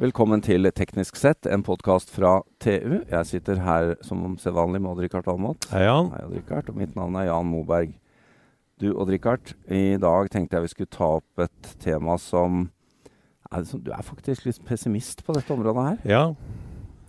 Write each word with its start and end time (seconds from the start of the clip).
Velkommen 0.00 0.40
til 0.40 0.64
Teknisk 0.72 1.18
sett, 1.20 1.44
en 1.50 1.60
podkast 1.66 2.08
fra 2.14 2.38
TU. 2.62 3.02
Jeg 3.10 3.26
sitter 3.28 3.58
her 3.60 3.90
som 4.06 4.22
sedvanlig 4.40 4.80
med 4.80 4.94
Odd-Rikard 4.94 5.26
Valmot. 5.28 5.66
Hei, 5.74 5.82
Jan. 5.84 6.08
Hei, 6.14 6.22
Odd-Rikard. 6.24 6.70
Og 6.72 6.78
mitt 6.80 6.94
navn 6.96 7.18
er 7.20 7.26
Jan 7.28 7.50
Moberg. 7.50 7.92
Du, 8.80 8.88
Odd-Rikard. 8.94 9.52
I 9.68 9.98
dag 10.00 10.30
tenkte 10.32 10.56
jeg 10.56 10.64
vi 10.70 10.72
skulle 10.72 10.94
ta 10.96 11.10
opp 11.18 11.44
et 11.44 11.72
tema 11.84 12.16
som 12.22 12.62
er, 13.50 13.60
liksom, 13.60 13.82
Du 13.84 13.90
er 13.92 14.06
faktisk 14.06 14.46
litt 14.48 14.62
pessimist 14.64 15.20
på 15.26 15.36
dette 15.36 15.52
området 15.52 15.88
her. 15.90 15.98
Ja. 16.08 16.24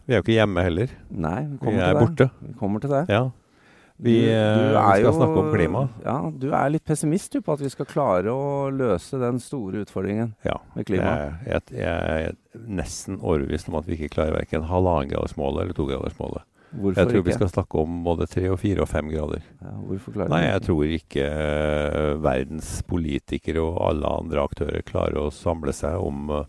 Vi 0.03 0.11
er 0.17 0.19
jo 0.19 0.25
ikke 0.25 0.35
hjemme 0.41 0.65
heller. 0.67 0.91
Nei, 1.13 1.45
vi 1.45 1.53
Vi 1.53 1.61
kommer 1.63 1.85
er 1.85 1.93
til 1.93 1.93
det. 1.95 2.07
borte. 2.09 2.29
Vi 2.49 2.57
kommer 2.59 2.81
til 2.83 2.89
det. 2.97 3.05
Ja. 3.07 3.29
Vi, 4.01 4.15
Du- 4.25 4.31
eh, 4.33 4.55
du 4.57 4.61
vi 4.73 4.75
er 4.81 4.95
skal 4.97 5.03
jo- 5.03 5.11
snakke 5.13 5.37
om 5.39 5.51
klima. 5.53 5.89
Ja, 6.03 6.31
Du 6.31 6.51
er 6.51 6.69
litt 6.71 6.83
pessimist 6.83 7.31
du, 7.33 7.39
på 7.41 7.53
at 7.53 7.59
vi 7.59 7.69
skal 7.69 7.85
klare 7.85 8.25
å 8.33 8.71
løse 8.73 9.19
den 9.19 9.37
store 9.39 9.85
utfordringen 9.85 10.33
Ja. 10.43 10.57
med 10.75 10.85
klima. 10.87 11.37
Jeg, 11.45 11.45
jeg, 11.45 11.61
jeg 11.77 12.25
er 12.25 12.50
nesten 12.67 13.19
overbevist 13.19 13.69
om 13.69 13.77
at 13.79 13.87
vi 13.89 13.97
ikke 13.97 14.15
klarer 14.15 14.37
verken 14.39 14.67
halvannengradersmålet 14.69 15.65
eller 15.65 15.77
togradersmålet. 15.77 16.47
Hvorfor 16.71 17.01
Jeg 17.01 17.09
tror 17.09 17.19
ikke? 17.19 17.27
vi 17.27 17.35
skal 17.35 17.49
snakke 17.51 17.81
om 17.81 17.95
både 18.05 18.27
tre 18.31 18.45
og 18.47 18.59
fire 18.61 18.85
og 18.85 18.87
fem 18.87 19.09
grader. 19.11 19.43
Ja, 19.59 19.73
hvorfor 19.89 20.15
klarer 20.15 20.31
Nei, 20.31 20.41
jeg 20.45 20.61
tror 20.69 20.93
ikke 20.95 21.25
eh, 21.27 22.13
verdens 22.23 22.69
politikere 22.87 23.63
og 23.65 23.81
alle 23.89 24.13
andre 24.21 24.45
aktører 24.45 24.85
klarer 24.87 25.19
å 25.19 25.33
samle 25.35 25.73
seg 25.75 25.99
om 25.99 26.31
eh, 26.31 26.45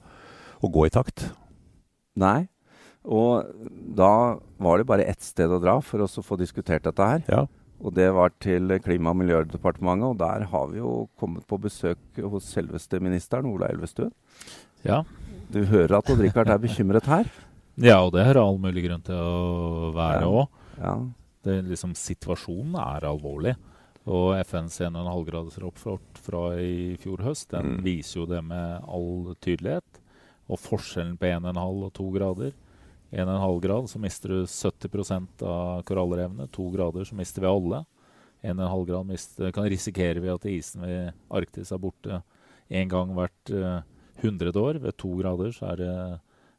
å 0.63 0.71
gå 0.71 0.87
i 0.87 0.95
takt. 0.95 1.27
Nei. 2.15 2.47
Og 3.03 3.51
da 3.99 4.39
var 4.63 4.79
det 4.79 4.87
bare 4.87 5.09
ett 5.11 5.27
sted 5.27 5.51
å 5.51 5.59
dra 5.59 5.81
for 5.83 6.05
oss 6.05 6.15
å 6.21 6.23
få 6.23 6.39
diskutert 6.39 6.87
dette 6.87 7.03
her. 7.03 7.27
Ja. 7.27 7.43
Og 7.83 7.97
det 7.97 8.13
var 8.15 8.31
til 8.39 8.71
Klima- 8.79 9.11
og 9.11 9.19
miljødepartementet, 9.25 10.07
og 10.07 10.19
der 10.21 10.47
har 10.53 10.69
vi 10.71 10.79
jo 10.79 11.09
kommet 11.19 11.43
på 11.51 11.59
besøk 11.59 11.99
hos 12.23 12.47
selveste 12.47 13.01
ministeren, 13.03 13.51
Ola 13.51 13.73
Elvestuen. 13.75 14.13
Ja. 14.87 15.03
Du 15.53 15.65
hører 15.69 15.99
at 15.99 16.09
Odd-Rikard 16.13 16.49
er 16.49 16.59
bekymret 16.63 17.07
her? 17.11 17.27
ja, 17.77 17.99
og 18.05 18.13
det 18.15 18.25
har 18.25 18.37
all 18.41 18.59
mulig 18.61 18.85
grunn 18.87 19.03
til 19.05 19.15
å 19.17 19.93
være 19.95 20.23
Ja. 20.23 20.29
òg. 20.29 20.49
Ja. 20.79 20.95
Liksom, 21.69 21.93
situasjonen 21.99 22.75
er 22.81 23.05
alvorlig. 23.09 23.57
Og 24.07 24.35
FNs 24.45 24.79
1,5-gradersrapport 24.81 26.19
fra 26.25 26.43
i 26.59 26.97
fjor 27.01 27.19
høst 27.23 27.49
den 27.51 27.77
Mm. 27.79 27.83
viser 27.85 28.21
jo 28.21 28.27
det 28.27 28.43
med 28.45 28.83
all 28.89 29.35
tydelighet. 29.41 30.01
Og 30.51 30.59
forskjellen 30.59 31.17
på 31.19 31.27
1,5 31.27 31.85
og 31.85 31.93
2 31.93 32.11
grader 32.13 32.53
1,5 33.13 33.61
grad 33.61 33.85
så 33.89 33.99
mister 34.01 34.29
du 34.29 34.47
70% 34.47 35.43
av 35.43 35.83
korallrevene. 35.85 36.49
2 36.51 36.71
grader 36.73 37.05
så 37.05 37.15
mister 37.15 37.43
vi 37.43 37.47
alle. 37.47 37.85
1,5 38.43 38.87
grad 38.87 39.07
mister, 39.07 39.53
kan 39.53 39.65
risikere 39.65 40.21
vi 40.21 40.29
at 40.29 40.45
isen 40.47 40.81
ved 40.83 41.13
Arktis 41.31 41.71
er 41.73 41.79
borte 41.79 42.23
en 42.71 42.89
gang 42.89 43.15
hvert 43.15 43.51
eh, 43.51 43.83
100 44.21 44.53
år. 44.61 44.81
Ved 44.83 44.97
2 45.01 45.17
grader 45.23 45.55
så 45.57 45.73
er 45.73 45.81
det 45.81 45.95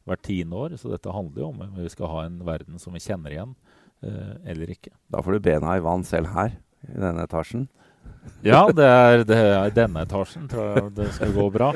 hvert 0.07 0.23
tiende 0.25 0.59
år. 0.59 0.77
Så 0.79 0.91
dette 0.91 1.13
handler 1.13 1.43
jo 1.43 1.51
om 1.51 1.61
om 1.67 1.77
vi 1.77 1.91
skal 1.91 2.11
ha 2.11 2.25
en 2.25 2.41
verden 2.47 2.81
som 2.81 2.95
vi 2.95 3.03
kjenner 3.03 3.35
igjen, 3.35 3.55
eh, 4.03 4.35
eller 4.51 4.73
ikke. 4.73 4.93
Da 5.11 5.21
får 5.21 5.37
du 5.37 5.45
bena 5.49 5.77
i 5.77 5.83
vann 5.83 6.03
selv 6.07 6.33
her, 6.33 6.57
i 6.87 6.99
denne 6.99 7.27
etasjen. 7.27 7.67
Ja, 8.43 8.65
det 8.75 8.83
er, 8.83 9.21
det 9.23 9.35
er 9.39 9.71
denne 9.71 10.01
etasjen 10.03 10.49
tror 10.51 10.73
jeg 10.75 10.89
det 10.97 11.05
skal 11.15 11.31
gå 11.35 11.45
bra. 11.53 11.69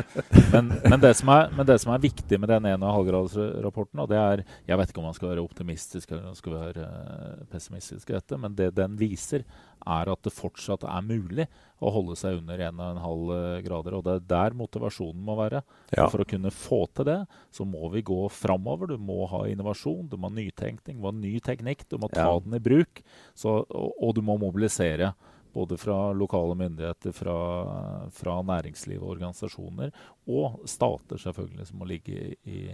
Men, 0.52 0.74
men, 0.84 0.98
det, 1.00 1.14
som 1.16 1.30
er, 1.32 1.46
men 1.56 1.68
det 1.68 1.78
som 1.80 1.94
er 1.96 2.02
viktig 2.04 2.40
med 2.44 2.52
den 2.52 2.68
1,5-gradersrapporten, 2.74 4.02
og 4.04 4.10
det 4.12 4.18
er 4.20 4.44
Jeg 4.68 4.80
vet 4.80 4.92
ikke 4.92 5.00
om 5.00 5.08
man 5.08 5.16
skal 5.16 5.32
være 5.32 5.46
optimistisk 5.46 6.12
eller 6.12 6.26
om 6.26 6.34
man 6.34 6.40
skal 6.40 6.58
være 6.58 6.84
eh, 6.88 7.46
pessimistisk 7.54 8.12
i 8.12 8.18
dette, 8.18 8.40
men 8.44 8.56
det 8.58 8.74
den 8.76 8.98
viser, 9.00 9.46
er 9.88 10.12
at 10.12 10.28
det 10.28 10.34
fortsatt 10.36 10.84
er 10.88 11.06
mulig 11.08 11.46
å 11.80 11.92
holde 11.94 12.18
seg 12.20 12.42
under 12.42 12.60
1,5 12.68 13.64
grader. 13.64 13.96
Og 13.96 14.04
det 14.04 14.18
er 14.18 14.28
der 14.34 14.58
motivasjonen 14.60 15.24
må 15.24 15.38
være. 15.40 15.64
Ja. 15.96 16.10
For 16.12 16.24
å 16.24 16.28
kunne 16.28 16.52
få 16.52 16.82
til 16.98 17.08
det, 17.08 17.20
så 17.54 17.68
må 17.70 17.88
vi 17.96 18.04
gå 18.08 18.20
framover. 18.34 18.92
Du 18.92 19.00
må 19.00 19.24
ha 19.32 19.46
innovasjon, 19.48 20.10
du 20.12 20.18
må 20.20 20.28
ha 20.32 20.36
nytenkning, 20.36 21.00
du 21.00 21.06
må 21.06 21.14
ha 21.14 21.20
ny 21.22 21.38
teknikk, 21.48 21.88
du 21.88 21.96
må 22.02 22.12
ta 22.12 22.28
Ja. 22.28 22.38
den 22.44 22.60
i 22.60 22.64
bruk. 22.64 23.04
Så, 23.38 23.62
og, 23.64 23.90
og 24.02 24.16
du 24.18 24.24
må 24.26 24.36
mobilisere. 24.42 25.14
Både 25.54 25.78
fra 25.80 26.12
lokale 26.14 26.56
myndigheter, 26.60 27.14
fra, 27.16 27.38
fra 28.14 28.40
næringsliv 28.46 29.02
og 29.02 29.16
organisasjoner, 29.16 29.94
og 30.28 30.62
stater 30.70 31.22
selvfølgelig, 31.22 31.68
som 31.70 31.80
må 31.82 31.88
ligge 31.90 32.34
i, 32.46 32.68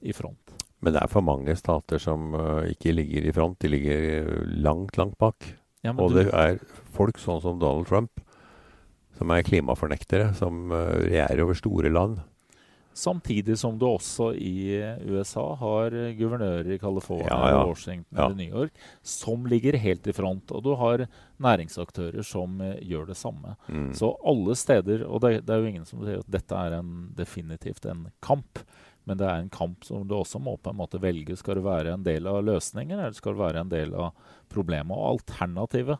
i 0.00 0.12
front. 0.16 0.54
Men 0.80 0.94
det 0.94 1.02
er 1.02 1.12
for 1.12 1.24
mange 1.24 1.56
stater 1.58 2.00
som 2.00 2.34
eh, 2.36 2.70
ikke 2.74 2.94
ligger 2.96 3.26
i 3.28 3.34
front. 3.36 3.58
De 3.60 3.68
ligger 3.68 4.30
langt, 4.64 4.96
langt 5.00 5.18
bak. 5.20 5.52
Ja, 5.84 5.94
Og 5.96 6.12
det 6.16 6.28
er 6.36 6.58
folk 6.92 7.20
sånn 7.20 7.40
som 7.40 7.60
Donald 7.60 7.88
Trump, 7.88 8.20
som 9.16 9.32
er 9.32 9.44
klimafornektere, 9.44 10.32
som 10.36 10.72
eh, 10.72 10.96
regjerer 11.06 11.44
over 11.44 11.58
store 11.58 11.92
land. 11.92 12.20
Samtidig 13.00 13.54
som 13.56 13.78
du 13.80 13.86
også 13.88 14.30
i 14.36 14.76
USA 15.08 15.46
har 15.56 15.94
guvernører 16.18 16.74
i 16.74 16.78
California, 16.82 17.30
Ja, 17.32 17.48
ja. 17.54 17.62
Washington 17.64 18.18
Ja. 18.18 18.26
eller 18.26 18.36
New 18.36 18.50
York 18.60 18.72
som 19.02 19.46
ligger 19.48 19.78
helt 19.80 20.06
i 20.06 20.12
front. 20.12 20.52
Og 20.52 20.62
du 20.66 20.74
har 20.76 21.06
næringsaktører 21.40 22.22
som 22.26 22.60
eh, 22.60 22.76
gjør 22.84 23.06
det 23.08 23.16
samme. 23.16 23.56
Mm. 23.68 23.92
Så 23.96 24.12
alle 24.26 24.54
steder 24.56 25.06
Og 25.08 25.20
det, 25.24 25.46
det 25.46 25.54
er 25.54 25.62
jo 25.64 25.70
ingen 25.72 25.86
som 25.88 26.04
sier 26.04 26.20
at 26.20 26.30
dette 26.30 26.52
er 26.54 26.76
en, 26.80 27.10
definitivt 27.16 27.86
en 27.86 28.08
kamp. 28.20 28.60
Men 29.08 29.16
det 29.18 29.26
er 29.26 29.40
en 29.40 29.48
kamp 29.50 29.82
som 29.88 30.04
du 30.06 30.14
også 30.14 30.38
må 30.38 30.58
på 30.60 30.70
en 30.70 30.76
måte 30.76 31.00
velge. 31.00 31.36
Skal 31.40 31.56
du 31.56 31.62
være 31.64 31.94
en 31.96 32.04
del 32.04 32.26
av 32.28 32.42
løsningen, 32.44 32.98
eller 33.00 33.16
skal 33.16 33.32
du 33.32 33.40
være 33.40 33.60
en 33.64 33.72
del 33.72 33.94
av 33.96 34.12
problemet? 34.52 34.92
Og 34.92 35.16
alternativet, 35.16 35.98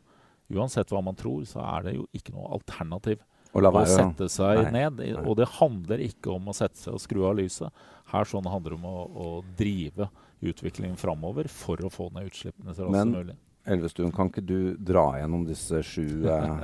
uansett 0.53 0.91
hva 0.93 1.01
man 1.03 1.17
tror, 1.17 1.43
så 1.49 1.63
er 1.65 1.83
det 1.89 1.95
jo 1.97 2.07
ikke 2.13 2.35
noe 2.37 2.51
alternativ 2.59 3.19
Og 3.23 3.30
å 3.53 3.61
være 3.63 3.83
å 3.83 3.91
sette 3.91 4.29
seg 4.31 4.61
Nei, 4.71 4.73
ned. 4.77 5.01
nei. 5.01 5.25
Og 5.27 5.37
det 5.41 5.49
handler 5.59 6.03
ikke 6.05 6.31
om 6.37 6.49
å 6.51 6.55
sette 6.55 6.79
seg 6.79 6.95
og 6.95 7.01
skru 7.03 7.25
av 7.29 7.37
lyset. 7.41 7.71
Her 8.13 8.25
sånn 8.29 8.47
handler 8.51 8.77
det 8.77 8.79
om 8.79 8.87
å, 8.91 9.05
å 9.11 9.29
drive 9.59 10.07
utviklingen 10.41 10.97
framover 11.01 11.49
for 11.53 11.81
å 11.85 11.91
få 11.93 12.09
ned 12.15 12.31
utslippene 12.31 12.75
så 12.75 12.87
raskt 12.87 13.03
som 13.03 13.13
mulig. 13.17 13.37
Elvestuen, 13.71 14.13
kan 14.17 14.31
ikke 14.31 14.45
du 14.47 14.77
dra 14.79 15.03
gjennom 15.21 15.43
disse 15.47 15.83
sju 15.85 16.25
eh, 16.31 16.63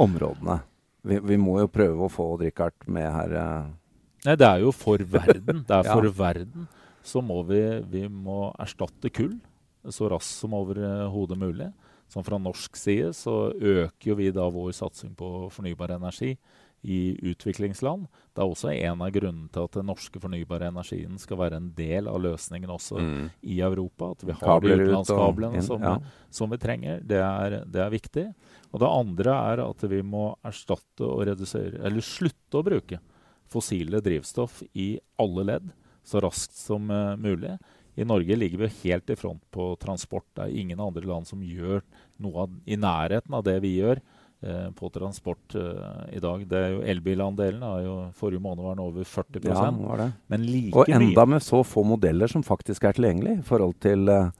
områdene? 0.00 0.60
Vi, 1.04 1.18
vi 1.20 1.36
må 1.40 1.58
jo 1.60 1.68
prøve 1.68 2.06
å 2.06 2.12
få 2.12 2.28
Odd-Rikard 2.36 2.86
med 2.88 3.08
her. 3.12 3.34
Eh. 3.40 3.66
Nei, 4.28 4.36
det 4.40 4.46
er 4.48 4.62
jo 4.62 4.70
for 4.72 5.02
verden. 5.02 5.64
Det 5.68 5.74
er 5.80 5.84
Ja. 5.90 5.96
for 5.98 6.06
verden. 6.16 6.68
Så 7.04 7.20
må 7.20 7.42
vi, 7.48 7.58
vi 7.90 8.06
må 8.08 8.46
erstatte 8.62 9.10
kull 9.12 9.34
så 9.92 10.08
raskt 10.12 10.40
som 10.40 10.56
overhodet 10.56 11.38
mulig. 11.40 11.70
Sånn 12.12 12.26
fra 12.26 12.38
norsk 12.38 12.76
side 12.76 13.14
så 13.16 13.48
øker 13.52 14.12
jo 14.12 14.18
vi 14.18 14.30
da 14.34 14.46
vår 14.52 14.74
satsing 14.76 15.14
på 15.18 15.48
fornybar 15.52 15.96
energi 15.96 16.34
i 16.84 17.16
utviklingsland. 17.30 18.04
Det 18.36 18.42
er 18.42 18.50
også 18.50 18.72
en 18.74 19.02
av 19.06 19.12
grunnene 19.14 19.48
til 19.52 19.64
at 19.64 19.76
den 19.78 19.88
norske 19.88 20.20
fornybare 20.20 20.68
energien 20.68 21.16
skal 21.20 21.40
være 21.40 21.56
en 21.56 21.70
del 21.76 22.10
av 22.10 22.20
løsningen 22.20 22.68
også 22.68 22.98
Mm. 23.00 23.30
i 23.40 23.60
Europa. 23.60 24.10
At 24.10 24.24
vi 24.24 24.32
har 24.32 24.40
Kabler 24.40 24.76
de 24.76 24.82
ut 24.82 24.88
utenlandskablene 24.88 25.54
inn, 25.56 25.62
som, 25.62 25.80
ja. 25.80 25.96
som 26.30 26.50
vi 26.50 26.58
trenger. 26.58 27.00
Det 27.00 27.22
er, 27.22 27.64
det 27.64 27.80
er 27.80 27.90
viktig. 27.90 28.26
Og 28.72 28.80
det 28.80 28.90
andre 28.90 29.32
er 29.32 29.64
at 29.64 29.88
vi 29.88 30.02
må 30.02 30.36
erstatte 30.44 31.08
og 31.08 31.24
redusere, 31.26 31.80
eller 31.80 32.04
slutte 32.04 32.60
å 32.60 32.66
bruke 32.66 33.00
fossile 33.48 34.02
drivstoff 34.04 34.62
i 34.74 34.98
alle 35.18 35.44
ledd 35.44 35.72
så 36.04 36.20
raskt 36.20 36.52
som 36.52 36.90
uh, 36.90 37.16
mulig. 37.16 37.56
I 37.96 38.04
Norge 38.04 38.36
ligger 38.36 38.64
vi 38.64 38.72
helt 38.82 39.10
i 39.10 39.16
front 39.16 39.42
på 39.54 39.76
transport. 39.80 40.26
Det 40.34 40.48
er 40.48 40.58
ingen 40.60 40.80
andre 40.82 41.04
land 41.06 41.28
som 41.28 41.42
gjør 41.46 41.82
noe 42.24 42.44
av, 42.46 42.52
i 42.66 42.76
nærheten 42.80 43.34
av 43.38 43.44
det 43.46 43.56
vi 43.62 43.76
gjør 43.78 44.00
eh, 44.42 44.70
på 44.74 44.90
transport 44.94 45.54
eh, 45.58 46.16
i 46.18 46.22
dag. 46.22 46.46
Det 46.50 46.58
er 46.58 46.72
jo 46.74 46.80
Elbilandelen 46.94 47.62
er 47.62 47.84
jo 47.86 47.96
forrige 48.18 48.42
måned 48.42 48.64
var 48.66 48.74
den 48.74 48.84
over 48.86 49.04
40 49.06 49.46
Ja, 49.46 49.68
var 49.70 50.02
det. 50.02 50.08
men 50.32 50.46
like 50.48 50.74
Og 50.74 50.90
mye 50.90 50.98
enda 50.98 51.26
med 51.36 51.42
så 51.46 51.62
få 51.66 51.84
modeller 51.86 52.30
som 52.30 52.42
faktisk 52.46 52.84
er 52.84 52.96
tilgjengelig 52.98 53.38
i 53.38 53.46
forhold 53.46 53.78
til 53.84 54.08
eh, 54.10 54.32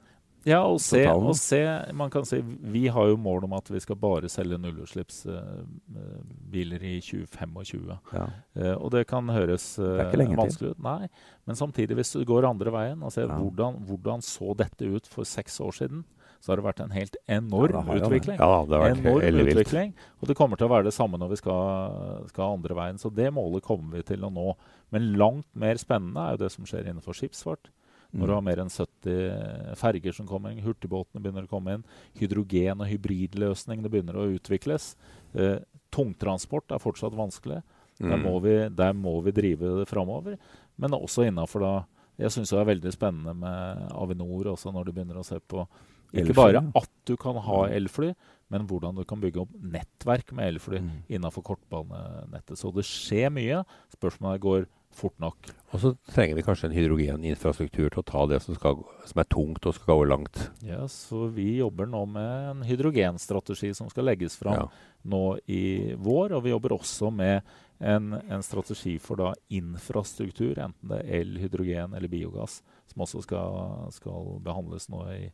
Ja, 0.45 0.59
og 0.69 0.77
se, 0.83 0.99
og 1.09 1.31
se 1.35 1.57
Man 1.97 2.11
kan 2.13 2.21
si 2.29 2.37
Vi 2.69 2.83
har 2.93 3.07
jo 3.09 3.15
mål 3.17 3.43
om 3.47 3.53
at 3.57 3.65
vi 3.73 3.79
skal 3.81 3.95
bare 3.97 4.29
selge 4.29 4.59
nullutslippsbiler 4.61 6.83
i 6.85 6.99
2025. 7.01 7.97
ja. 8.13 8.27
Eh, 8.55 8.73
og 8.75 8.91
det 8.93 9.07
kan 9.09 9.27
høres 9.29 9.79
eh, 9.79 10.11
til. 10.11 10.35
vanskelig 10.37 10.69
ut. 10.75 10.79
Nei, 10.85 11.07
men 11.47 11.55
samtidig, 11.55 11.95
hvis 11.97 12.13
du 12.13 12.23
går 12.25 12.45
andre 12.49 12.71
veien 12.71 13.03
og 13.03 13.11
ser 13.11 13.27
Ja. 13.27 13.37
hvordan, 13.39 13.73
hvordan 13.87 14.21
så 14.21 14.53
dette 14.55 14.85
ut 14.85 15.07
for 15.07 15.23
seks 15.25 15.59
år 15.59 15.71
siden, 15.73 16.03
så 16.41 16.51
har 16.51 16.55
det 16.57 16.65
vært 16.65 16.79
en 16.83 16.91
helt 16.93 17.15
enorm 17.27 17.71
det 17.73 17.85
det. 17.85 18.01
utvikling. 18.05 18.37
Ja, 18.37 18.65
det 18.65 18.71
har 18.77 18.85
vært 18.85 18.97
enorm 19.01 19.39
utvikling. 19.47 19.93
Og 20.21 20.27
det 20.27 20.35
kommer 20.37 20.55
til 20.57 20.67
å 20.67 20.73
være 20.75 20.83
det 20.85 20.93
samme 20.93 21.17
når 21.17 21.29
vi 21.29 21.35
skal, 21.41 22.27
skal 22.29 22.53
andre 22.59 22.75
veien. 22.75 22.97
Så 23.01 23.09
det 23.09 23.33
målet 23.33 23.63
kommer 23.65 23.91
vi 23.97 24.03
til 24.03 24.21
å 24.21 24.29
nå. 24.29 24.53
Men 24.91 25.17
langt 25.17 25.45
mer 25.55 25.75
spennende 25.81 26.21
er 26.21 26.31
jo 26.37 26.43
det 26.45 26.51
som 26.53 26.65
skjer 26.65 26.85
innenfor 26.85 27.13
skipsfart. 27.17 27.69
Når 28.15 28.27
du 28.27 28.33
har 28.33 28.41
mer 28.41 28.61
enn 28.63 28.69
70 28.71 29.75
ferger 29.75 30.13
som 30.15 30.27
kommer 30.27 30.51
inn, 30.51 30.63
hurtigbåtene 30.63 31.21
begynner 31.21 31.45
å 31.47 31.49
komme 31.51 31.73
inn, 31.75 31.83
hydrogen- 32.19 32.79
og 32.81 32.87
hybridløsningene 32.87 33.89
begynner 33.91 34.15
å 34.15 34.27
utvikles. 34.39 34.95
Eh, 35.35 35.59
tungtransport 35.91 36.71
er 36.71 36.79
fortsatt 36.79 37.13
vanskelig. 37.15 37.61
Der, 37.99 38.17
Mm. 38.17 38.23
må 38.23 38.41
vi, 38.41 38.69
der 38.75 38.93
må 38.93 39.23
vi 39.23 39.31
drive 39.31 39.79
det 39.79 39.87
framover. 39.87 40.37
Men 40.77 40.91
også 40.91 41.25
innafor 41.27 41.59
da 41.61 41.85
Jeg 42.17 42.29
syns 42.31 42.49
det 42.49 42.59
er 42.59 42.75
veldig 42.79 42.91
spennende 42.95 43.35
med 43.35 43.91
Avinor 43.91 44.45
også, 44.55 44.71
når 44.71 44.85
du 44.85 44.91
begynner 44.93 45.17
å 45.19 45.25
se 45.25 45.37
på 45.41 45.67
ikke 46.13 46.33
bare 46.33 46.71
at 46.73 46.89
du 47.03 47.17
kan 47.17 47.35
ha 47.35 47.65
elfly, 47.67 48.15
men 48.49 48.65
hvordan 48.65 48.95
du 48.95 49.03
kan 49.03 49.19
bygge 49.19 49.41
opp 49.41 49.49
nettverk 49.61 50.31
med 50.31 50.53
elfly 50.55 50.79
Mm. 50.79 51.03
innafor 51.09 51.43
kortbanenettet. 51.43 52.55
Så 52.57 52.73
det 52.73 52.85
skjer 52.85 53.29
mye. 53.33 53.65
Spørsmålet 53.93 54.39
går 54.39 54.65
fort 54.95 55.17
nok. 55.21 55.49
Og 55.75 55.81
så 55.83 55.91
trenger 56.13 56.37
vi 56.39 56.43
kanskje 56.47 56.69
en 56.69 56.75
hydrogeninfrastruktur 56.77 57.89
til 57.91 58.01
å 58.01 58.05
ta 58.07 58.23
det 58.31 58.39
som, 58.45 58.55
skal, 58.55 58.79
som 59.07 59.21
er 59.21 59.27
tungt 59.31 59.65
og 59.67 59.75
skal 59.75 59.99
gå 60.01 60.07
langt. 60.07 60.39
Ja, 60.63 60.85
Så 60.91 61.27
vi 61.35 61.57
jobber 61.59 61.89
nå 61.91 62.05
med 62.07 62.49
en 62.53 62.63
hydrogenstrategi 62.67 63.73
som 63.75 63.89
skal 63.91 64.07
legges 64.07 64.37
fram 64.39 64.55
Ja. 64.61 64.67
nå 65.03 65.23
i 65.51 65.93
vår. 65.99 66.37
Og 66.37 66.43
vi 66.47 66.53
jobber 66.55 66.77
også 66.77 67.11
med 67.11 67.43
en, 67.79 68.13
en 68.31 68.43
strategi 68.43 68.97
for 69.03 69.19
da 69.19 69.33
infrastruktur, 69.51 70.55
enten 70.63 70.89
det 70.93 71.01
er 71.03 71.19
el, 71.19 71.35
hydrogen 71.43 71.93
eller 71.93 72.07
biogass, 72.11 72.61
som 72.87 73.03
også 73.03 73.21
skal, 73.25 73.91
skal 73.91 74.37
behandles 74.45 74.87
nå 74.89 75.03
i, 75.11 75.25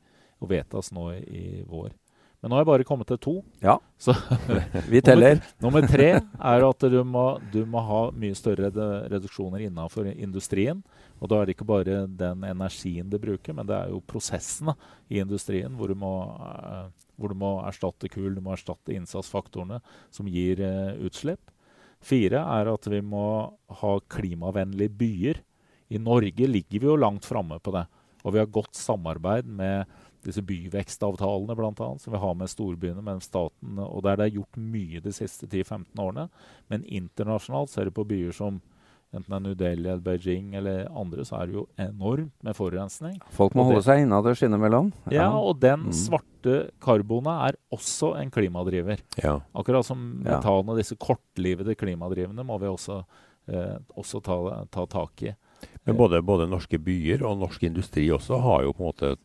og 0.41 0.49
vedtas 0.49 0.89
nå 0.91 1.11
i, 1.13 1.21
i 1.21 1.63
vår. 1.69 1.91
Men 2.41 2.49
nå 2.49 2.57
har 2.57 2.63
jeg 2.63 2.69
bare 2.71 2.85
kommet 2.89 3.09
til 3.11 3.19
to. 3.21 3.33
Ja. 3.61 3.75
Så 4.01 4.15
Vi 4.91 5.01
teller. 5.05 5.43
Nummer 5.63 5.85
tre 5.85 6.09
er 6.17 6.65
at 6.65 6.85
du 6.89 6.97
må, 7.05 7.25
du 7.53 7.61
må 7.69 7.83
ha 7.85 8.01
mye 8.17 8.37
større 8.37 8.71
reduksjoner 9.11 9.67
innenfor 9.67 10.09
industrien. 10.09 10.81
Og 11.21 11.29
da 11.29 11.37
er 11.37 11.47
det 11.47 11.55
ikke 11.55 11.69
bare 11.69 12.07
den 12.09 12.41
energien 12.49 13.11
du 13.11 13.19
bruker, 13.21 13.53
men 13.53 13.69
det 13.69 13.77
er 13.77 13.93
jo 13.93 14.01
prosessene 14.09 14.73
i 15.13 15.21
industrien 15.21 15.77
hvor 15.77 15.93
du 15.93 15.99
må, 16.01 16.15
eh, 16.41 16.89
hvor 17.21 17.29
du 17.29 17.37
må 17.37 17.53
erstatte 17.69 18.09
kull, 18.09 18.33
du 18.33 18.41
må 18.41 18.55
erstatte 18.55 18.95
innsatsfaktorene 18.97 19.77
som 20.09 20.29
gir 20.29 20.63
eh, 20.65 20.97
utslipp. 21.05 21.53
Fire 22.01 22.41
er 22.57 22.73
at 22.73 22.89
vi 22.89 23.03
må 23.05 23.25
ha 23.83 23.95
klimavennlige 24.09 24.97
byer. 24.97 25.45
I 25.93 26.01
Norge 26.01 26.47
ligger 26.49 26.81
vi 26.81 26.89
jo 26.89 26.97
langt 26.97 27.27
framme 27.29 27.61
på 27.61 27.77
det. 27.77 27.85
Og 28.25 28.33
vi 28.33 28.41
har 28.41 28.49
godt 28.49 28.77
samarbeid 28.77 29.45
med 29.45 29.85
disse 30.23 30.41
byvekstavtalene 30.45 31.55
blant 31.57 31.79
annet, 31.81 32.01
som 32.03 32.13
vi 32.13 32.19
har 32.21 32.35
med 32.37 32.49
storbyene 32.51 33.01
mellom 33.03 33.21
staten, 33.23 33.79
og 33.81 34.03
der 34.05 34.17
det 34.19 34.27
er 34.29 34.35
gjort 34.39 34.57
mye 34.57 35.01
de 35.03 35.13
siste 35.15 35.47
10-15 35.47 35.85
årene. 35.99 36.27
Men 36.69 36.83
internasjonalt 36.85 37.69
ser 37.73 37.85
du 37.89 37.91
på 37.91 38.05
byer 38.07 38.31
som 38.35 38.61
enten 39.11 39.27
det 39.27 39.35
er 39.35 39.43
New 39.43 39.55
Delhi 39.59 39.89
eller 39.91 39.99
Beijing 40.05 40.53
eller 40.55 40.85
andre, 40.95 41.25
så 41.27 41.41
er 41.41 41.49
det 41.49 41.55
jo 41.57 41.65
enormt 41.83 42.31
med 42.47 42.55
forurensning. 42.55 43.17
Folk 43.35 43.55
må 43.59 43.65
holde 43.67 43.81
seg 43.83 44.05
innader 44.05 44.37
innimellom. 44.47 44.93
Ja, 45.11 45.29
og 45.35 45.59
den 45.59 45.87
Mm. 45.89 45.91
svarte 45.91 46.71
karbonet 46.79 47.49
er 47.49 47.57
også 47.75 48.13
en 48.21 48.31
klimadriver. 48.31 48.99
Ja. 49.21 49.41
Akkurat 49.53 49.83
som 49.85 50.23
metan 50.23 50.69
og 50.69 50.77
disse 50.77 50.95
kortlivede 50.95 51.75
klimadrivene 51.75 52.45
må 52.45 52.57
vi 52.61 52.67
også, 52.67 53.03
eh, 53.49 53.79
også 53.97 54.23
ta, 54.23 54.65
ta 54.71 54.85
tak 54.85 55.23
i. 55.23 55.35
Men 55.85 55.97
både, 55.97 56.21
både 56.23 56.47
norske 56.49 56.79
byer 56.79 57.21
og 57.27 57.37
norsk 57.37 57.63
industri 57.63 58.07
også 58.09 58.39
har 58.41 58.63
jo 58.63 58.71
på 58.73 58.79
en 58.79 58.93
måte 58.93 59.17
tatt 59.17 59.19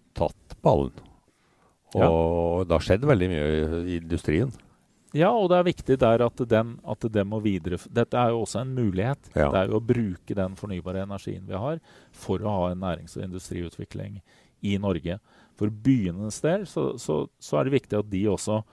ballen. 0.67 0.95
Og 1.97 2.67
det 2.67 2.75
har 2.77 2.85
skjedd 2.85 3.07
veldig 3.09 3.29
mye 3.33 3.51
i 3.87 3.99
industrien. 4.01 4.51
Ja, 5.17 5.31
og 5.33 5.49
det 5.49 5.59
er 5.59 5.69
viktig 5.69 5.97
der 6.03 6.25
at, 6.27 6.41
den, 6.51 6.75
at 6.85 7.05
det 7.13 7.25
må 7.29 7.39
videre... 7.45 7.79
Dette 7.95 8.19
er 8.21 8.35
jo 8.35 8.43
også 8.43 8.61
en 8.65 8.75
mulighet. 8.77 9.31
Ja. 9.33 9.49
Det 9.53 9.61
er 9.63 9.71
jo 9.71 9.79
å 9.79 9.85
bruke 9.85 10.37
den 10.37 10.57
fornybare 10.59 11.07
energien 11.07 11.47
vi 11.49 11.57
har 11.57 11.79
for 12.13 12.43
å 12.43 12.57
ha 12.57 12.73
en 12.73 12.83
nærings- 12.83 13.17
og 13.17 13.25
industriutvikling 13.25 14.19
i 14.67 14.75
Norge. 14.83 15.19
For 15.57 15.73
byenes 15.73 16.43
del 16.45 16.67
så, 16.69 16.91
så, 17.01 17.23
så 17.41 17.61
er 17.61 17.69
det 17.69 17.79
viktig 17.79 18.01
at 18.03 18.11
de 18.13 18.27
også 18.33 18.65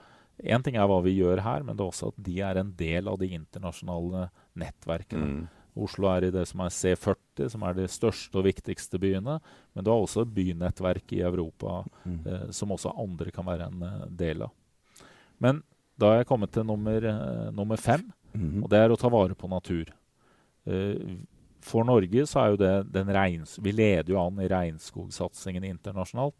En 0.50 0.64
ting 0.66 0.74
er 0.74 0.88
hva 0.90 0.96
vi 1.04 1.12
gjør 1.14 1.44
her, 1.44 1.62
men 1.62 1.76
det 1.78 1.84
er 1.84 1.92
også 1.92 2.08
at 2.10 2.16
de 2.26 2.40
er 2.42 2.58
en 2.58 2.72
del 2.74 3.06
av 3.06 3.20
de 3.20 3.28
internasjonale 3.36 4.24
nettverkene. 4.58 5.28
Mm. 5.30 5.44
Oslo 5.74 6.06
er 6.12 6.28
i 6.28 6.32
det 6.34 6.44
som 6.46 6.62
er 6.62 6.70
C40, 6.70 7.48
som 7.50 7.64
er 7.66 7.74
de 7.74 7.86
største 7.90 8.38
og 8.38 8.46
viktigste 8.46 8.98
byene. 9.02 9.40
Men 9.74 9.84
du 9.84 9.90
har 9.90 10.02
også 10.02 10.26
bynettverk 10.26 11.16
i 11.16 11.22
Europa 11.26 11.82
Mm. 12.04 12.20
eh, 12.26 12.50
som 12.50 12.70
også 12.70 12.92
andre 13.00 13.30
kan 13.30 13.46
være 13.46 13.66
en 13.66 13.82
eh, 13.82 14.06
del 14.10 14.42
av. 14.42 14.52
Men 15.38 15.62
da 15.98 16.12
er 16.12 16.16
jeg 16.18 16.26
kommet 16.26 16.52
til 16.52 16.64
nummer, 16.64 17.04
eh, 17.04 17.50
nummer 17.50 17.76
fem, 17.76 18.12
mm. 18.34 18.62
og 18.62 18.70
det 18.70 18.78
er 18.78 18.90
å 18.90 18.98
ta 18.98 19.08
vare 19.08 19.34
på 19.34 19.48
natur. 19.48 19.90
Eh, 20.66 21.16
for 21.64 21.84
Norge 21.84 22.26
så 22.28 22.42
er 22.42 22.50
jo 22.52 22.60
det 22.60 22.92
den 22.92 23.08
regns... 23.08 23.58
Vi 23.58 23.72
leder 23.72 24.12
jo 24.12 24.20
an 24.20 24.40
i 24.42 24.48
regnskogsatsingen 24.48 25.64
internasjonalt. 25.64 26.36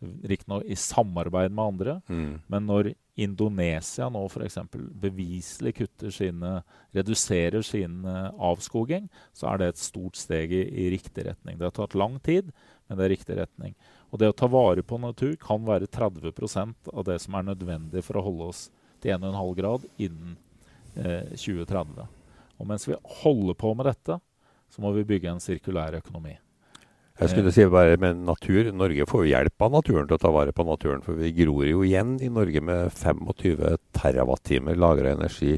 Riktignok 0.00 0.64
i 0.68 0.76
samarbeid 0.76 1.54
med 1.56 1.64
andre. 1.64 2.00
Mm. 2.08 2.38
Men 2.52 2.66
når 2.68 2.92
Indonesia 3.16 4.10
nå 4.12 4.26
f.eks. 4.28 4.58
beviselig 5.00 5.72
kutter 5.78 6.12
sine 6.12 6.50
reduserer 6.96 7.64
sin 7.64 8.02
eh, 8.04 8.28
avskoging, 8.36 9.08
så 9.32 9.48
er 9.50 9.62
det 9.62 9.70
et 9.72 9.80
stort 9.80 10.18
steg 10.20 10.52
i, 10.52 10.64
i 10.68 10.90
riktig 10.92 11.24
retning. 11.30 11.56
Det 11.56 11.70
har 11.70 11.76
tatt 11.78 11.96
lang 11.96 12.18
tid, 12.20 12.52
men 12.86 12.98
det 12.98 13.06
er 13.06 13.14
riktig 13.14 13.38
retning. 13.40 13.72
Og 14.12 14.20
det 14.20 14.30
å 14.30 14.36
ta 14.36 14.50
vare 14.52 14.84
på 14.84 15.00
natur 15.00 15.34
kan 15.40 15.64
være 15.66 15.88
30% 15.88 16.92
av 16.92 17.08
det 17.08 17.18
som 17.24 17.38
er 17.38 17.48
nødvendig 17.48 18.04
for 18.04 18.20
å 18.20 18.26
holde 18.28 18.52
oss 18.52 18.66
til 19.00 19.16
1,5 19.16 19.56
grad 19.58 19.88
innen 19.96 20.36
eh, 20.94 21.32
2030. 21.32 22.04
Og 22.56 22.68
mens 22.68 22.84
vi 22.88 23.00
holder 23.22 23.56
på 23.56 23.72
med 23.76 23.88
dette, 23.88 24.20
så 24.68 24.82
må 24.82 24.92
vi 24.92 25.08
bygge 25.08 25.32
en 25.32 25.42
sirkulær 25.42 25.96
økonomi. 26.02 26.36
Jeg 27.16 27.30
skulle 27.32 27.52
si 27.54 27.64
bare 27.72 27.96
med 27.96 28.18
natur. 28.26 28.68
Norge 28.76 29.06
får 29.08 29.22
jo 29.24 29.30
hjelp 29.30 29.62
av 29.64 29.72
naturen 29.72 30.08
til 30.08 30.18
å 30.18 30.20
ta 30.20 30.30
vare 30.34 30.52
på 30.52 30.66
naturen. 30.68 31.00
For 31.04 31.16
vi 31.16 31.30
gror 31.32 31.64
jo 31.64 31.80
igjen 31.86 32.18
i 32.20 32.28
Norge 32.28 32.60
med 32.60 32.90
25 32.92 33.78
terawattimer 33.96 34.76
lagra 34.76 35.14
energi 35.16 35.54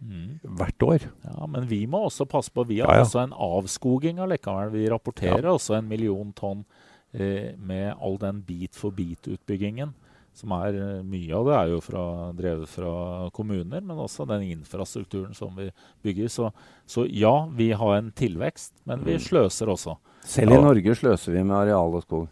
hvert 0.00 0.80
år. 0.86 1.02
Ja, 1.26 1.46
Men 1.46 1.66
vi 1.68 1.82
må 1.90 2.06
også 2.06 2.24
passe 2.30 2.50
på. 2.54 2.64
Vi 2.66 2.78
har 2.80 2.88
Ja, 2.88 3.00
ja. 3.00 3.04
også 3.04 3.20
en 3.24 3.34
avskoging 3.36 4.18
allikevel. 4.22 4.70
Vi 4.72 4.86
rapporterer 4.88 5.44
også 5.50 5.76
en 5.76 5.88
million 5.90 6.32
tonn 6.32 6.64
eh, 7.12 7.52
med 7.58 7.94
all 8.00 8.16
den 8.16 8.40
bit-for-bit-utbyggingen. 8.46 9.92
Som 10.40 10.52
er 10.56 10.76
eh, 10.80 11.02
Mye 11.04 11.36
av 11.36 11.44
det 11.50 11.54
er 11.58 11.70
jo 11.74 11.80
fra, 11.84 12.02
drevet 12.36 12.68
fra 12.72 12.92
kommuner, 13.36 13.82
men 13.84 13.98
også 14.00 14.24
den 14.30 14.46
infrastrukturen 14.48 15.34
som 15.36 15.52
vi 15.58 15.68
bygger. 16.02 16.28
Så, 16.32 16.50
så 16.88 17.04
ja, 17.12 17.34
vi 17.52 17.70
har 17.76 17.96
en 17.98 18.10
tilvekst, 18.16 18.72
men 18.88 19.04
vi 19.04 19.18
Mm. 19.18 19.24
sløser 19.28 19.68
også. 19.68 19.96
Selv 20.24 20.52
i. 20.56 20.60
Norge 20.60 20.94
sløser 20.96 21.32
vi 21.36 21.42
med 21.44 21.56
areal 21.56 21.94
og 21.98 22.02
skog. 22.06 22.28